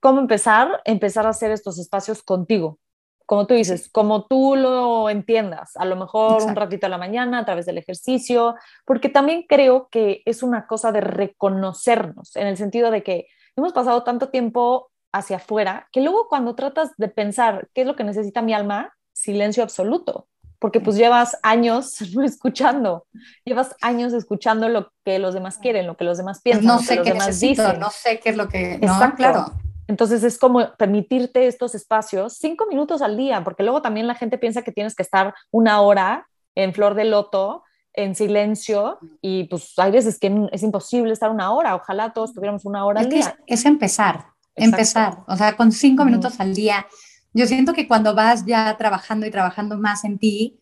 ¿Cómo 0.00 0.20
empezar? 0.20 0.80
Empezar 0.84 1.26
a 1.26 1.30
hacer 1.30 1.50
estos 1.50 1.78
espacios 1.78 2.22
contigo. 2.22 2.78
Como 3.26 3.46
tú 3.46 3.54
dices, 3.54 3.90
como 3.90 4.24
tú 4.26 4.56
lo 4.56 5.10
entiendas, 5.10 5.76
a 5.76 5.84
lo 5.84 5.96
mejor 5.96 6.42
un 6.42 6.56
ratito 6.56 6.86
a 6.86 6.88
la 6.88 6.96
mañana 6.96 7.40
a 7.40 7.44
través 7.44 7.66
del 7.66 7.76
ejercicio, 7.76 8.54
porque 8.86 9.10
también 9.10 9.44
creo 9.46 9.88
que 9.90 10.22
es 10.24 10.42
una 10.42 10.66
cosa 10.66 10.92
de 10.92 11.02
reconocernos, 11.02 12.34
en 12.36 12.46
el 12.46 12.56
sentido 12.56 12.90
de 12.90 13.02
que 13.02 13.26
hemos 13.54 13.74
pasado 13.74 14.02
tanto 14.02 14.30
tiempo 14.30 14.90
hacia 15.12 15.36
afuera 15.36 15.88
que 15.92 16.00
luego 16.00 16.28
cuando 16.28 16.54
tratas 16.54 16.92
de 16.96 17.08
pensar 17.08 17.68
qué 17.74 17.82
es 17.82 17.86
lo 17.86 17.96
que 17.96 18.04
necesita 18.04 18.40
mi 18.40 18.54
alma, 18.54 18.94
silencio 19.12 19.62
absoluto, 19.62 20.26
porque 20.58 20.80
pues 20.80 20.96
llevas 20.96 21.36
años 21.42 22.00
escuchando, 22.24 23.06
llevas 23.44 23.76
años 23.82 24.14
escuchando 24.14 24.70
lo 24.70 24.92
que 25.04 25.18
los 25.18 25.34
demás 25.34 25.58
quieren, 25.58 25.86
lo 25.86 25.98
que 25.98 26.04
los 26.04 26.16
demás 26.16 26.40
piensan, 26.40 26.64
no 26.64 26.76
lo 26.76 26.80
sé 26.80 26.94
que 26.94 26.96
los 26.96 27.04
qué 27.04 27.12
demás 27.12 27.26
necesito, 27.26 27.62
dicen. 27.62 27.80
No 27.80 27.90
sé 27.90 28.20
qué 28.20 28.30
es 28.30 28.36
lo 28.36 28.48
que... 28.48 28.78
No, 28.78 29.14
claro. 29.16 29.52
Entonces 29.88 30.22
es 30.22 30.38
como 30.38 30.74
permitirte 30.76 31.46
estos 31.46 31.74
espacios 31.74 32.34
cinco 32.34 32.66
minutos 32.66 33.02
al 33.02 33.16
día, 33.16 33.42
porque 33.42 33.62
luego 33.62 33.82
también 33.82 34.06
la 34.06 34.14
gente 34.14 34.38
piensa 34.38 34.62
que 34.62 34.70
tienes 34.70 34.94
que 34.94 35.02
estar 35.02 35.34
una 35.50 35.80
hora 35.80 36.28
en 36.54 36.74
flor 36.74 36.94
de 36.94 37.06
loto, 37.06 37.64
en 37.94 38.14
silencio, 38.14 38.98
y 39.22 39.44
pues 39.44 39.72
hay 39.78 39.90
veces 39.90 40.20
que 40.20 40.48
es 40.52 40.62
imposible 40.62 41.12
estar 41.12 41.30
una 41.30 41.52
hora. 41.52 41.74
Ojalá 41.74 42.12
todos 42.12 42.34
tuviéramos 42.34 42.64
una 42.64 42.84
hora 42.84 43.00
al 43.00 43.08
día. 43.08 43.36
Es, 43.46 43.64
empezar, 43.64 44.26
empezar. 44.54 45.24
O 45.26 45.36
sea, 45.36 45.56
con 45.56 45.72
cinco 45.72 46.04
minutos 46.04 46.38
al 46.38 46.54
día. 46.54 46.86
Yo 47.32 47.46
siento 47.46 47.72
que 47.72 47.88
cuando 47.88 48.14
vas 48.14 48.44
ya 48.44 48.76
trabajando 48.76 49.26
y 49.26 49.30
trabajando 49.30 49.78
más 49.78 50.04
en 50.04 50.18
ti, 50.18 50.60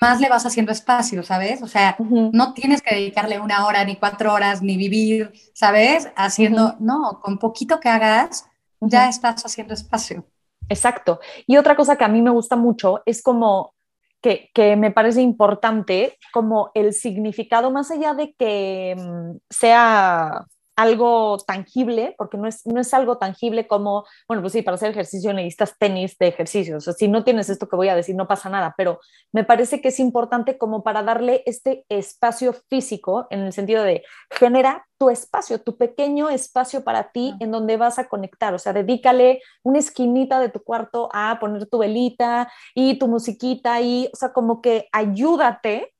más 0.00 0.20
le 0.20 0.28
vas 0.28 0.46
haciendo 0.46 0.72
espacio, 0.72 1.22
¿sabes? 1.22 1.62
O 1.62 1.66
sea, 1.66 1.96
no 1.98 2.54
tienes 2.54 2.82
que 2.82 2.94
dedicarle 2.94 3.40
una 3.40 3.66
hora, 3.66 3.84
ni 3.84 3.96
cuatro 3.96 4.32
horas, 4.32 4.62
ni 4.62 4.76
vivir, 4.76 5.32
¿sabes? 5.54 6.08
Haciendo, 6.16 6.76
no, 6.80 7.20
con 7.22 7.38
poquito 7.38 7.80
que 7.80 7.88
hagas, 7.88 8.46
ya 8.80 9.08
estás 9.08 9.44
haciendo 9.44 9.74
espacio. 9.74 10.26
Exacto. 10.68 11.20
Y 11.46 11.56
otra 11.56 11.76
cosa 11.76 11.96
que 11.96 12.04
a 12.04 12.08
mí 12.08 12.22
me 12.22 12.30
gusta 12.30 12.56
mucho 12.56 13.02
es 13.06 13.22
como 13.22 13.74
que, 14.20 14.50
que 14.54 14.76
me 14.76 14.90
parece 14.90 15.20
importante, 15.20 16.18
como 16.32 16.70
el 16.74 16.94
significado, 16.94 17.70
más 17.70 17.90
allá 17.90 18.14
de 18.14 18.34
que 18.34 18.96
mm, 18.96 19.36
sea 19.50 20.46
algo 20.76 21.38
tangible, 21.46 22.14
porque 22.18 22.36
no 22.36 22.48
es, 22.48 22.66
no 22.66 22.80
es 22.80 22.92
algo 22.94 23.18
tangible 23.18 23.66
como, 23.66 24.04
bueno, 24.26 24.42
pues 24.42 24.52
sí, 24.52 24.62
para 24.62 24.74
hacer 24.74 24.90
ejercicio 24.90 25.32
necesitas 25.32 25.78
tenis 25.78 26.16
de 26.18 26.28
ejercicio, 26.28 26.76
o 26.78 26.80
sea, 26.80 26.92
si 26.92 27.08
no 27.08 27.24
tienes 27.24 27.48
esto 27.48 27.68
que 27.68 27.76
voy 27.76 27.88
a 27.88 27.96
decir, 27.96 28.16
no 28.16 28.26
pasa 28.26 28.48
nada, 28.48 28.74
pero 28.76 29.00
me 29.32 29.44
parece 29.44 29.80
que 29.80 29.88
es 29.88 30.00
importante 30.00 30.58
como 30.58 30.82
para 30.82 31.02
darle 31.02 31.42
este 31.46 31.84
espacio 31.88 32.54
físico, 32.68 33.26
en 33.30 33.40
el 33.40 33.52
sentido 33.52 33.82
de 33.82 34.04
genera 34.30 34.86
tu 34.98 35.10
espacio, 35.10 35.60
tu 35.60 35.76
pequeño 35.76 36.28
espacio 36.30 36.84
para 36.84 37.10
ti 37.10 37.34
en 37.40 37.50
donde 37.50 37.76
vas 37.76 37.98
a 37.98 38.08
conectar, 38.08 38.54
o 38.54 38.58
sea, 38.58 38.72
dedícale 38.72 39.42
una 39.62 39.78
esquinita 39.78 40.40
de 40.40 40.48
tu 40.48 40.62
cuarto 40.62 41.08
a 41.12 41.38
poner 41.40 41.66
tu 41.66 41.78
velita 41.78 42.50
y 42.74 42.98
tu 42.98 43.08
musiquita 43.08 43.80
y, 43.80 44.08
o 44.12 44.16
sea, 44.16 44.32
como 44.32 44.60
que 44.60 44.88
ayúdate 44.92 45.94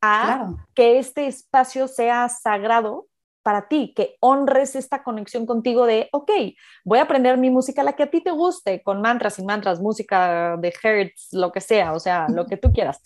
a 0.00 0.48
que 0.74 0.98
este 0.98 1.26
espacio 1.26 1.86
sea 1.86 2.28
sagrado 2.28 3.06
para 3.50 3.66
ti, 3.66 3.92
que 3.96 4.16
honres 4.20 4.76
esta 4.76 5.02
conexión 5.02 5.44
contigo 5.44 5.84
de, 5.84 6.08
ok, 6.12 6.30
voy 6.84 7.00
a 7.00 7.02
aprender 7.02 7.36
mi 7.36 7.50
música, 7.50 7.82
la 7.82 7.94
que 7.94 8.04
a 8.04 8.06
ti 8.08 8.20
te 8.20 8.30
guste, 8.30 8.80
con 8.80 9.02
mantras 9.02 9.40
y 9.40 9.44
mantras, 9.44 9.80
música 9.80 10.56
de 10.56 10.72
hertz, 10.80 11.32
lo 11.32 11.50
que 11.50 11.60
sea, 11.60 11.92
o 11.92 11.98
sea, 11.98 12.28
lo 12.28 12.46
que 12.46 12.56
tú 12.56 12.72
quieras. 12.72 13.02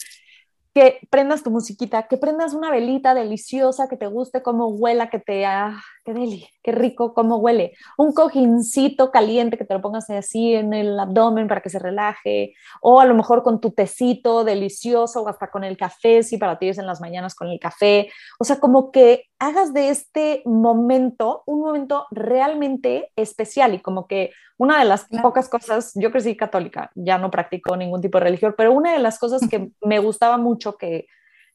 Que 0.75 0.99
prendas 1.09 1.43
tu 1.43 1.51
musiquita, 1.51 2.09
que 2.09 2.19
prendas 2.19 2.53
una 2.53 2.71
velita 2.71 3.15
deliciosa, 3.15 3.89
que 3.89 3.97
te 3.97 4.07
guste 4.07 4.43
cómo 4.43 4.67
huela, 4.67 5.09
que 5.09 5.19
te, 5.19 5.47
ah, 5.47 5.83
qué 6.05 6.13
deli, 6.13 6.47
qué 6.63 6.73
rico 6.73 7.15
cómo 7.15 7.37
huele. 7.37 7.73
Un 7.97 8.13
cojincito 8.13 9.11
caliente 9.11 9.57
que 9.57 9.65
te 9.65 9.75
lo 9.75 9.81
pongas 9.81 10.09
así 10.11 10.55
en 10.55 10.75
el 10.75 10.99
abdomen 10.99 11.49
para 11.49 11.63
que 11.63 11.71
se 11.71 11.79
relaje, 11.79 12.55
o 12.81 13.01
a 13.01 13.07
lo 13.07 13.15
mejor 13.15 13.43
con 13.43 13.61
tu 13.61 13.71
tecito 13.71 14.45
delicioso, 14.45 15.23
o 15.23 15.29
hasta 15.29 15.51
con 15.51 15.65
el 15.65 15.77
café, 15.77 16.23
si 16.23 16.37
para 16.37 16.59
ti 16.59 16.69
es 16.69 16.79
en 16.79 16.87
las 16.87 17.01
mañanas 17.01 17.35
con 17.35 17.49
el 17.49 17.59
café. 17.59 18.11
O 18.39 18.45
sea, 18.45 18.61
como 18.61 18.93
que 18.93 19.25
hagas 19.39 19.73
de 19.73 19.89
este 19.89 20.43
momento 20.45 21.43
un 21.47 21.61
momento 21.61 22.07
realmente 22.11 23.11
especial 23.17 23.75
y 23.75 23.81
como 23.81 24.07
que 24.07 24.31
una 24.57 24.79
de 24.79 24.85
las 24.85 25.07
pocas 25.23 25.49
cosas, 25.49 25.93
yo 25.95 26.13
crecí 26.13 26.37
católica, 26.37 26.91
ya 26.95 27.19
no 27.19 27.31
practico 27.31 27.77
ningún 27.77 28.01
tipo 28.01 28.19
de 28.19 28.25
religión, 28.25 28.55
pero 28.57 28.73
una 28.73 28.93
de 28.93 29.01
las 29.01 29.19
cosas 29.19 29.49
que 29.49 29.71
me 29.83 29.99
gustaba 29.99 30.37
mucho 30.37 30.77
que 30.77 31.07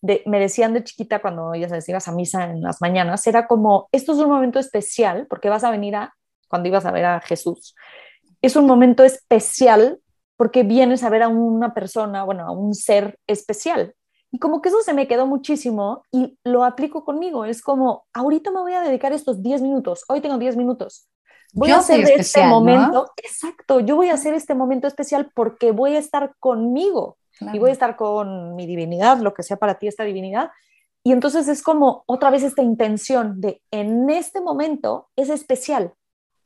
me 0.02 0.40
decían 0.40 0.74
de 0.74 0.84
chiquita 0.84 1.22
cuando 1.22 1.54
ya 1.56 1.68
sabes, 1.70 1.90
ibas 1.90 2.08
a 2.08 2.12
misa 2.12 2.46
en 2.46 2.62
las 2.62 2.82
mañanas, 2.82 3.26
era 3.28 3.48
como, 3.48 3.90
esto 3.92 4.14
es 4.14 4.20
un 4.20 4.30
momento 4.30 4.60
especial 4.60 5.28
porque 5.30 5.50
vas 5.50 5.64
a 5.64 5.72
venir 5.72 5.96
a, 5.96 6.16
cuando 6.48 6.70
ibas 6.70 6.86
a 6.86 6.92
ver 6.92 7.06
a 7.06 7.22
Jesús, 7.22 7.76
es 8.42 8.56
un 8.56 8.66
momento 8.66 9.04
especial 9.04 10.00
porque 10.38 10.64
vienes 10.64 11.04
a 11.04 11.10
ver 11.10 11.24
a 11.24 11.28
una 11.28 11.74
persona, 11.74 12.24
bueno, 12.24 12.48
a 12.48 12.52
un 12.52 12.74
ser 12.74 13.20
especial. 13.28 13.94
Y 14.32 14.40
como 14.40 14.62
que 14.62 14.70
eso 14.70 14.82
se 14.82 14.94
me 14.94 15.08
quedó 15.08 15.28
muchísimo 15.28 16.04
y 16.12 16.38
lo 16.46 16.64
aplico 16.64 17.04
conmigo. 17.04 17.46
Es 17.46 17.62
como, 17.62 18.06
ahorita 18.14 18.52
me 18.52 18.62
voy 18.62 18.74
a 18.74 18.82
dedicar 18.82 19.12
estos 19.12 19.42
10 19.42 19.62
minutos, 19.62 20.06
hoy 20.08 20.22
tengo 20.22 20.38
10 20.38 20.56
minutos 20.56 21.10
voy 21.54 21.72
a 21.72 21.78
hacer 21.78 22.02
este 22.02 22.46
momento, 22.46 23.12
exacto, 23.18 23.80
yo 23.80 23.96
voy 23.96 24.10
a 24.10 24.14
hacer 24.14 24.34
este 24.34 24.54
momento 24.54 24.88
especial 24.88 25.32
porque 25.34 25.72
voy 25.72 25.96
a 25.96 26.00
estar 26.00 26.36
conmigo 26.40 27.18
y 27.54 27.60
voy 27.60 27.70
a 27.70 27.74
estar 27.74 27.96
con 27.96 28.56
mi 28.56 28.66
divinidad, 28.66 29.20
lo 29.20 29.34
que 29.34 29.44
sea 29.44 29.58
para 29.58 29.80
ti 29.80 29.88
esta 29.88 30.04
divinidad. 30.04 30.52
Y 31.04 31.12
entonces 31.12 31.48
es 31.48 31.62
como 31.64 32.04
otra 32.08 32.30
vez 32.30 32.44
esta 32.44 32.62
intención 32.62 33.40
de 33.40 33.62
en 33.72 34.10
este 34.10 34.42
momento 34.42 35.10
es 35.16 35.30
especial, 35.30 35.94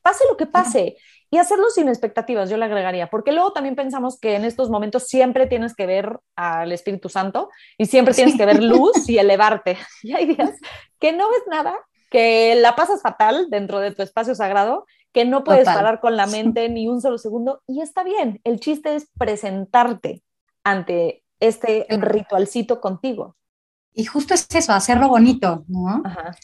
pase 0.01 0.23
lo 0.29 0.37
que 0.37 0.45
pase. 0.45 0.97
Y 1.31 1.39
hacerlo 1.39 1.71
sin 1.71 1.89
expectativas, 1.89 2.47
yo 2.47 2.57
le 2.57 2.65
agregaría, 2.65 3.09
porque 3.09 3.31
luego 3.31 3.53
también 3.53 3.75
pensamos 3.75 4.19
que 4.19 4.35
en 4.35 4.45
estos 4.45 4.69
momentos 4.69 5.07
siempre 5.07 5.47
tienes 5.47 5.73
que 5.73 5.87
ver 5.87 6.19
al 6.35 6.71
Espíritu 6.71 7.09
Santo 7.09 7.49
y 7.75 7.87
siempre 7.87 8.13
tienes 8.13 8.37
que 8.37 8.45
ver 8.45 8.61
luz 8.63 9.09
y 9.09 9.17
elevarte. 9.17 9.77
Y 10.03 10.13
hay 10.13 10.27
días 10.27 10.51
que 10.99 11.11
no 11.11 11.27
ves 11.31 11.41
nada 11.49 11.75
que 12.11 12.53
la 12.53 12.75
pasas 12.75 13.01
fatal 13.01 13.47
dentro 13.49 13.79
de 13.79 13.89
tu 13.89 14.03
espacio 14.03 14.35
sagrado, 14.35 14.85
que 15.11 15.25
no 15.25 15.43
puedes 15.43 15.65
parar 15.65 15.99
con 15.99 16.15
la 16.15 16.27
mente 16.27 16.69
ni 16.69 16.87
un 16.87 17.01
solo 17.01 17.17
segundo, 17.17 17.63
y 17.65 17.81
está 17.81 18.03
bien. 18.03 18.39
El 18.43 18.59
chiste 18.59 18.95
es 18.95 19.09
presentarte 19.17 20.21
ante 20.63 21.23
este 21.39 21.85
ritualcito 21.89 22.79
contigo. 22.79 23.35
Y 23.93 24.05
justo 24.05 24.33
es 24.33 24.47
eso, 24.53 24.73
hacerlo 24.73 25.07
bonito, 25.07 25.65
¿no? 25.67 26.01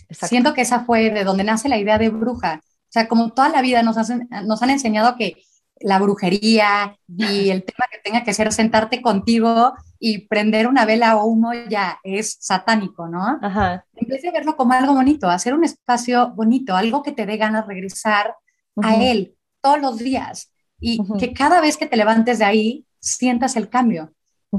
Siento 0.10 0.54
que 0.54 0.62
esa 0.62 0.82
fue 0.82 1.10
de 1.10 1.24
donde 1.24 1.44
nace 1.44 1.68
la 1.68 1.78
idea 1.78 1.98
de 1.98 2.10
bruja. 2.10 2.62
O 2.64 2.92
sea, 2.92 3.08
como 3.08 3.32
toda 3.32 3.50
la 3.50 3.62
vida 3.62 3.82
nos, 3.82 3.98
hacen, 3.98 4.30
nos 4.46 4.62
han 4.62 4.70
enseñado 4.70 5.16
que 5.16 5.36
la 5.80 6.00
brujería 6.00 6.98
y 7.08 7.50
el 7.50 7.64
tema 7.64 7.86
que 7.92 8.00
tenga 8.04 8.24
que 8.24 8.34
ser 8.34 8.52
sentarte 8.52 9.02
contigo 9.02 9.74
y 10.00 10.28
prender 10.28 10.68
una 10.68 10.86
vela 10.86 11.18
o 11.18 11.26
humo 11.26 11.52
ya 11.70 12.00
es 12.04 12.38
satánico, 12.40 13.08
¿no? 13.08 13.40
Ajá. 13.42 13.86
En 13.96 14.08
vez 14.08 14.22
de 14.22 14.32
verlo 14.32 14.56
como 14.56 14.74
algo 14.74 14.94
bonito, 14.94 15.30
hacer 15.30 15.54
un 15.54 15.64
espacio 15.64 16.32
bonito, 16.36 16.76
algo 16.76 17.02
que 17.04 17.12
te 17.12 17.26
dé 17.26 17.38
ganas 17.38 17.68
de 17.68 17.74
regresar 17.74 18.36
a 18.82 18.96
él 18.96 19.36
todos 19.62 19.82
los 19.82 19.98
días 19.98 20.54
y 20.80 21.02
que 21.18 21.34
cada 21.34 21.60
vez 21.60 21.78
que 21.78 21.86
te 21.86 21.98
levantes 21.98 22.40
de 22.40 22.46
ahí 22.46 22.86
sientas 23.00 23.56
el 23.56 23.70
cambio, 23.70 24.14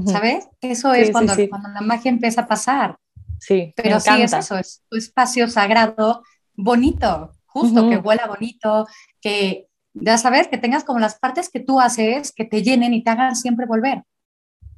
¿sabes? 0.05 0.47
Eso 0.61 0.93
es 0.93 1.11
cuando, 1.11 1.33
cuando 1.49 1.69
la 1.69 1.81
magia 1.81 2.09
empieza 2.09 2.41
a 2.41 2.47
pasar. 2.47 2.97
Sí, 3.39 3.73
pero 3.75 3.99
sí 3.99 4.21
es 4.21 4.33
eso, 4.33 4.57
es 4.57 4.83
tu 4.87 4.97
espacio 4.97 5.47
sagrado 5.47 6.23
bonito, 6.55 7.31
justo, 7.45 7.89
que 7.89 7.97
huela 7.97 8.27
bonito, 8.27 8.87
que 9.19 9.67
ya 9.93 10.17
sabes, 10.17 10.47
que 10.47 10.57
tengas 10.57 10.83
como 10.83 10.99
las 10.99 11.17
partes 11.19 11.49
que 11.49 11.59
tú 11.59 11.79
haces 11.79 12.31
que 12.31 12.45
te 12.45 12.61
llenen 12.61 12.93
y 12.93 13.03
te 13.03 13.09
hagan 13.09 13.35
siempre 13.35 13.65
volver. 13.65 14.03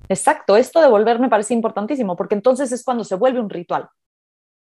Exacto, 0.10 0.58
esto 0.58 0.82
de 0.82 0.88
volver 0.88 1.20
me 1.20 1.30
parece 1.30 1.54
importantísimo, 1.54 2.16
porque 2.16 2.36
entonces 2.36 2.72
es 2.72 2.84
cuando 2.84 3.04
se 3.04 3.16
vuelve 3.16 3.40
un 3.40 3.50
ritual, 3.50 3.90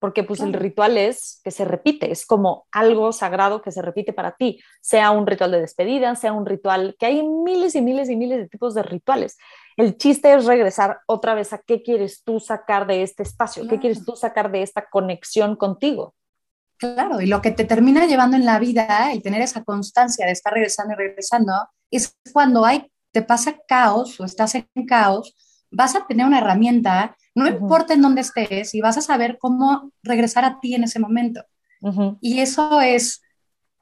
porque 0.03 0.25
pues 0.25 0.41
el 0.41 0.53
ritual 0.53 0.99
es 0.99 1.41
que 1.45 1.53
se 1.53 1.65
repite, 1.65 2.11
es 2.11 2.27
como 2.27 2.67
algo 2.73 3.13
sagrado 3.13 3.63
que 3.63 3.71
se 3.71 3.83
repite 3.83 4.13
para 4.13 4.33
ti, 4.33 4.59
sea 4.81 5.13
un 5.13 5.29
ritual 5.29 5.53
de 5.53 5.61
despedida, 5.61 6.17
sea 6.17 6.33
un 6.33 6.45
ritual, 6.45 6.97
que 6.99 7.07
hay 7.07 7.23
miles 7.23 7.77
y 7.77 7.83
miles 7.83 8.11
y 8.11 8.17
miles 8.17 8.39
de 8.39 8.49
tipos 8.49 8.75
de 8.75 8.83
rituales. 8.83 9.39
El 9.77 9.97
chiste 9.97 10.35
es 10.35 10.45
regresar 10.45 10.99
otra 11.07 11.35
vez 11.35 11.53
a 11.53 11.59
qué 11.59 11.85
quieres 11.85 12.25
tú 12.25 12.41
sacar 12.41 12.89
de 12.89 13.05
este 13.05 13.23
espacio, 13.23 13.69
qué 13.69 13.79
quieres 13.79 14.05
tú 14.05 14.17
sacar 14.17 14.51
de 14.51 14.63
esta 14.63 14.91
conexión 14.91 15.55
contigo. 15.55 16.17
Claro, 16.79 17.21
y 17.21 17.27
lo 17.27 17.41
que 17.41 17.53
te 17.53 17.63
termina 17.63 18.07
llevando 18.07 18.37
en 18.37 18.45
la 18.45 18.59
vida, 18.59 19.15
y 19.15 19.21
tener 19.21 19.41
esa 19.41 19.63
constancia 19.63 20.27
de 20.27 20.33
estar 20.33 20.53
regresando 20.53 20.95
y 20.95 20.97
regresando, 20.97 21.53
es 21.93 22.17
cuando 22.33 22.65
hay, 22.65 22.91
te 23.13 23.23
pasa 23.23 23.55
caos 23.69 24.19
o 24.19 24.25
estás 24.25 24.57
en 24.57 24.67
caos, 24.85 25.37
vas 25.71 25.95
a 25.95 26.09
tener 26.09 26.27
una 26.27 26.39
herramienta, 26.39 27.17
no 27.35 27.47
importa 27.47 27.95
en 27.95 28.03
dónde 28.03 28.21
estés, 28.21 28.75
y 28.75 28.81
vas 28.81 28.99
a 28.99 29.03
saber 29.03 29.39
cómo 29.39 29.91
regresar 30.03 30.45
a 30.45 30.61
ti 30.61 30.75
en 30.75 30.85
ese 30.85 30.99
momento. 30.99 31.45
Y 32.21 32.41
eso 32.41 32.81
es 32.81 33.23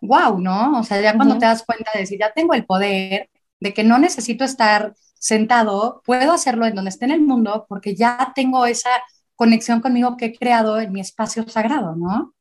wow, 0.00 0.38
¿no? 0.38 0.78
O 0.78 0.82
sea, 0.82 1.00
ya 1.00 1.14
cuando 1.14 1.38
te 1.38 1.44
das 1.46 1.64
cuenta 1.64 1.90
de 1.92 2.00
decir, 2.00 2.18
ya 2.18 2.32
tengo 2.32 2.54
el 2.54 2.64
poder, 2.64 3.28
de 3.60 3.74
que 3.74 3.84
no 3.84 3.98
necesito 3.98 4.44
estar 4.44 4.94
sentado, 5.14 6.02
puedo 6.04 6.32
hacerlo 6.32 6.64
en 6.66 6.74
donde 6.74 6.88
esté 6.88 7.04
en 7.04 7.10
el 7.10 7.20
mundo, 7.20 7.66
porque 7.68 7.94
ya 7.94 8.32
tengo 8.34 8.64
esa 8.64 8.90
conexión 9.36 9.80
conmigo 9.80 10.16
que 10.16 10.26
he 10.26 10.38
creado 10.38 10.80
en 10.80 10.92
mi 10.92 11.00
espacio 11.00 11.46
sagrado, 11.48 11.94
¿no? 11.94 12.34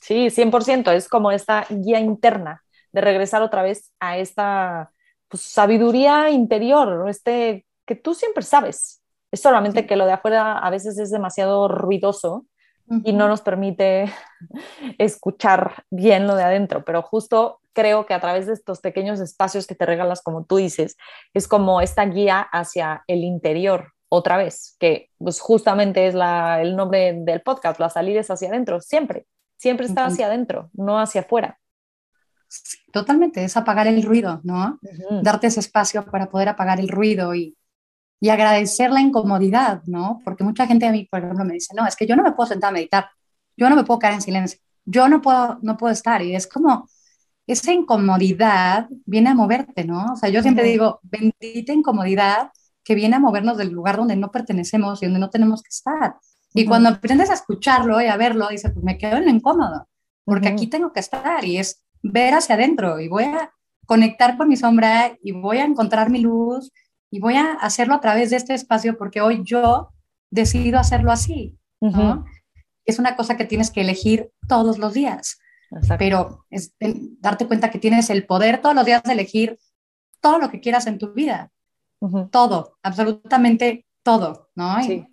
Sí, 0.00 0.30
100%, 0.30 0.92
es 0.92 1.08
como 1.08 1.30
esta 1.30 1.66
guía 1.68 2.00
interna 2.00 2.62
de 2.92 3.00
regresar 3.00 3.42
otra 3.42 3.62
vez 3.62 3.92
a 4.00 4.18
esta 4.18 4.92
pues, 5.28 5.42
sabiduría 5.42 6.30
interior, 6.30 7.08
este 7.08 7.66
que 7.84 7.94
tú 7.94 8.14
siempre 8.14 8.42
sabes. 8.42 9.02
Es 9.30 9.40
solamente 9.40 9.86
que 9.86 9.96
lo 9.96 10.06
de 10.06 10.12
afuera 10.12 10.58
a 10.58 10.70
veces 10.70 10.98
es 10.98 11.10
demasiado 11.10 11.68
ruidoso 11.68 12.46
y 13.04 13.12
no 13.12 13.28
nos 13.28 13.40
permite 13.40 14.12
escuchar 14.98 15.84
bien 15.90 16.26
lo 16.26 16.36
de 16.36 16.44
adentro, 16.44 16.84
pero 16.84 17.02
justo 17.02 17.60
creo 17.72 18.06
que 18.06 18.14
a 18.14 18.20
través 18.20 18.46
de 18.46 18.52
estos 18.52 18.80
pequeños 18.80 19.20
espacios 19.20 19.66
que 19.66 19.74
te 19.74 19.86
regalas, 19.86 20.22
como 20.22 20.44
tú 20.44 20.56
dices, 20.56 20.96
es 21.34 21.48
como 21.48 21.80
esta 21.80 22.04
guía 22.06 22.40
hacia 22.40 23.04
el 23.06 23.24
interior, 23.24 23.92
otra 24.08 24.36
vez, 24.36 24.76
que 24.78 25.10
pues 25.18 25.40
justamente 25.40 26.06
es 26.06 26.14
la, 26.14 26.62
el 26.62 26.76
nombre 26.76 27.12
del 27.12 27.42
podcast, 27.42 27.80
la 27.80 27.90
salida 27.90 28.20
es 28.20 28.30
hacia 28.30 28.48
adentro, 28.48 28.80
siempre, 28.80 29.26
siempre 29.58 29.86
está 29.86 30.06
hacia 30.06 30.26
adentro, 30.26 30.70
no 30.72 31.00
hacia 31.00 31.22
afuera. 31.22 31.58
Totalmente, 32.92 33.44
es 33.44 33.56
apagar 33.56 33.88
el 33.88 34.02
ruido, 34.04 34.40
¿no? 34.44 34.78
Darte 35.22 35.48
ese 35.48 35.60
espacio 35.60 36.06
para 36.06 36.30
poder 36.30 36.48
apagar 36.48 36.78
el 36.78 36.88
ruido 36.88 37.34
y, 37.34 37.56
y 38.20 38.28
agradecer 38.30 38.90
la 38.90 39.00
incomodidad, 39.00 39.82
¿no? 39.86 40.20
Porque 40.24 40.44
mucha 40.44 40.66
gente 40.66 40.86
a 40.86 40.92
mí, 40.92 41.06
por 41.10 41.20
ejemplo, 41.20 41.44
me 41.44 41.54
dice, 41.54 41.74
no, 41.74 41.86
es 41.86 41.96
que 41.96 42.06
yo 42.06 42.16
no 42.16 42.22
me 42.22 42.32
puedo 42.32 42.48
sentar 42.48 42.70
a 42.70 42.72
meditar, 42.72 43.08
yo 43.56 43.68
no 43.68 43.76
me 43.76 43.84
puedo 43.84 43.98
quedar 43.98 44.14
en 44.14 44.22
silencio, 44.22 44.60
yo 44.84 45.08
no 45.08 45.20
puedo, 45.20 45.58
no 45.62 45.76
puedo 45.76 45.92
estar. 45.92 46.22
Y 46.22 46.34
es 46.34 46.46
como, 46.46 46.88
esa 47.46 47.72
incomodidad 47.72 48.88
viene 49.04 49.30
a 49.30 49.34
moverte, 49.34 49.84
¿no? 49.84 50.12
O 50.12 50.16
sea, 50.16 50.28
yo 50.28 50.42
siempre 50.42 50.64
digo, 50.64 51.00
bendita 51.02 51.72
incomodidad 51.72 52.50
que 52.82 52.94
viene 52.94 53.16
a 53.16 53.20
movernos 53.20 53.56
del 53.56 53.70
lugar 53.70 53.96
donde 53.96 54.16
no 54.16 54.30
pertenecemos 54.30 55.02
y 55.02 55.06
donde 55.06 55.20
no 55.20 55.30
tenemos 55.30 55.62
que 55.62 55.70
estar. 55.70 56.16
Y 56.54 56.64
cuando 56.64 56.88
aprendes 56.88 57.30
a 57.30 57.34
escucharlo 57.34 58.00
y 58.00 58.06
a 58.06 58.16
verlo, 58.16 58.48
dices, 58.48 58.72
pues 58.72 58.84
me 58.84 58.96
quedo 58.96 59.18
en 59.18 59.26
lo 59.26 59.30
incómodo, 59.30 59.88
porque 60.24 60.48
aquí 60.48 60.68
tengo 60.68 60.92
que 60.92 61.00
estar 61.00 61.44
y 61.44 61.58
es 61.58 61.84
ver 62.02 62.34
hacia 62.34 62.54
adentro 62.54 63.00
y 63.00 63.08
voy 63.08 63.24
a 63.24 63.50
conectar 63.86 64.36
con 64.36 64.48
mi 64.48 64.56
sombra 64.56 65.16
y 65.22 65.32
voy 65.32 65.58
a 65.58 65.64
encontrar 65.64 66.10
mi 66.10 66.20
luz 66.20 66.72
y 67.10 67.20
voy 67.20 67.36
a 67.36 67.52
hacerlo 67.54 67.94
a 67.94 68.00
través 68.00 68.30
de 68.30 68.36
este 68.36 68.54
espacio 68.54 68.96
porque 68.98 69.20
hoy 69.20 69.42
yo 69.44 69.92
decido 70.30 70.78
hacerlo 70.78 71.12
así. 71.12 71.58
Es 72.84 72.98
una 72.98 73.16
cosa 73.16 73.36
que 73.36 73.44
tienes 73.44 73.70
que 73.70 73.80
elegir 73.80 74.30
todos 74.48 74.78
los 74.78 74.94
días, 74.94 75.38
pero 75.98 76.44
es 76.50 76.74
darte 77.20 77.46
cuenta 77.46 77.70
que 77.70 77.78
tienes 77.78 78.10
el 78.10 78.26
poder 78.26 78.60
todos 78.60 78.74
los 78.74 78.84
días 78.84 79.02
de 79.02 79.12
elegir 79.12 79.58
todo 80.20 80.38
lo 80.38 80.50
que 80.50 80.60
quieras 80.60 80.86
en 80.86 80.98
tu 80.98 81.12
vida 81.12 81.52
todo, 82.30 82.78
absolutamente 82.82 83.86
todo, 84.02 84.50
¿no? 84.54 84.82
Sí. 84.82 85.06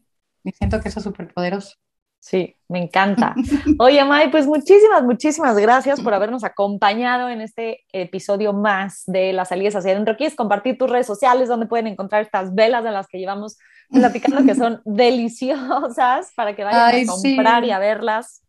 Y 0.43 0.51
siento 0.51 0.81
que 0.81 0.89
eso 0.89 0.99
es 0.99 1.03
súper 1.03 1.33
poderoso. 1.33 1.75
Sí, 2.23 2.55
me 2.69 2.81
encanta. 2.81 3.35
Oye, 3.79 4.05
May, 4.05 4.31
pues 4.31 4.47
muchísimas, 4.47 5.03
muchísimas 5.03 5.57
gracias 5.57 5.99
por 5.99 6.13
habernos 6.13 6.45
acompañado 6.45 7.27
en 7.27 7.41
este 7.41 7.81
episodio 7.91 8.53
más 8.53 9.03
de 9.07 9.33
Las 9.33 9.49
Salidas 9.49 9.75
hacia 9.75 9.91
adentro. 9.91 10.15
¿Quieres 10.15 10.33
compartir 10.33 10.77
tus 10.77 10.89
redes 10.89 11.05
sociales 11.05 11.49
donde 11.49 11.65
pueden 11.65 11.87
encontrar 11.87 12.21
estas 12.21 12.55
velas 12.55 12.85
de 12.85 12.91
las 12.91 13.07
que 13.07 13.19
llevamos 13.19 13.57
platicando 13.91 14.41
que 14.45 14.55
son 14.55 14.81
deliciosas 14.85 16.31
para 16.33 16.55
que 16.55 16.63
vayan 16.63 17.09
a 17.09 17.11
comprar 17.11 17.65
y 17.65 17.71
a 17.71 17.79
verlas. 17.79 18.41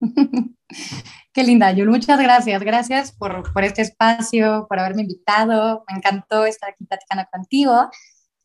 Qué 1.32 1.44
linda, 1.44 1.70
Yul. 1.70 1.90
Muchas 1.90 2.18
gracias. 2.18 2.60
Gracias 2.64 3.12
por, 3.12 3.52
por, 3.52 3.62
este 3.62 3.82
espacio, 3.82 4.66
por 4.68 4.80
haberme 4.80 5.02
invitado. 5.02 5.84
Me 5.88 5.98
encantó 5.98 6.46
estar 6.46 6.70
aquí 6.70 6.84
platicando 6.84 7.24
contigo. 7.32 7.90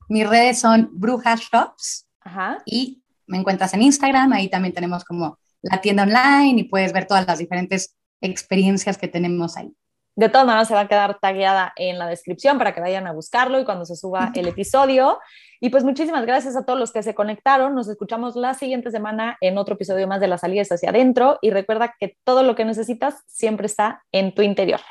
Mis 0.10 0.30
redes 0.30 0.60
son 0.60 0.92
Brujas 0.94 1.40
Shops 1.40 2.08
Ajá. 2.22 2.60
y 2.68 3.02
me 3.30 3.38
encuentras 3.38 3.74
en 3.74 3.84
Instagram. 3.84 4.34
Ahí 4.34 4.50
también 4.50 4.74
tenemos 4.74 5.06
como 5.06 5.40
la 5.62 5.80
tienda 5.82 6.04
online 6.04 6.62
y 6.62 6.64
puedes 6.66 6.92
ver 6.92 7.06
todas 7.06 7.26
las 7.28 7.40
diferentes 7.40 7.96
experiencias 8.22 8.98
que 8.98 9.08
tenemos 9.08 9.56
ahí. 9.56 9.74
De 10.16 10.28
todas 10.28 10.46
maneras, 10.46 10.68
se 10.68 10.74
va 10.74 10.82
a 10.82 10.88
quedar 10.90 11.18
tagueada 11.22 11.72
en 11.78 11.98
la 11.98 12.08
descripción 12.08 12.58
para 12.58 12.74
que 12.74 12.82
vayan 12.82 13.08
a 13.08 13.14
buscarlo 13.14 13.58
y 13.58 13.64
cuando 13.64 13.86
se 13.86 13.96
suba 13.96 14.32
el 14.36 14.48
episodio. 14.50 15.18
Y 15.62 15.70
pues 15.70 15.86
muchísimas 15.86 16.26
gracias 16.26 16.58
a 16.58 16.66
todos 16.66 16.78
los 16.78 16.92
que 16.92 17.04
se 17.04 17.16
conectaron. 17.16 17.74
Nos 17.74 17.88
escuchamos 17.88 18.36
la 18.36 18.54
siguiente 18.54 18.92
semana 18.92 19.38
en 19.40 19.58
otro 19.58 19.76
episodio 19.76 20.08
más 20.08 20.20
de 20.20 20.28
las 20.28 20.42
salidas 20.42 20.72
hacia 20.72 20.90
adentro. 20.90 21.38
Y 21.42 21.52
recuerda 21.52 21.96
que 21.98 22.18
todo 22.26 22.44
lo 22.44 22.56
que 22.56 22.66
necesitas 22.66 23.24
siempre 23.28 23.68
está 23.68 24.04
en 24.12 24.34
tu 24.34 24.42
interior. 24.42 24.82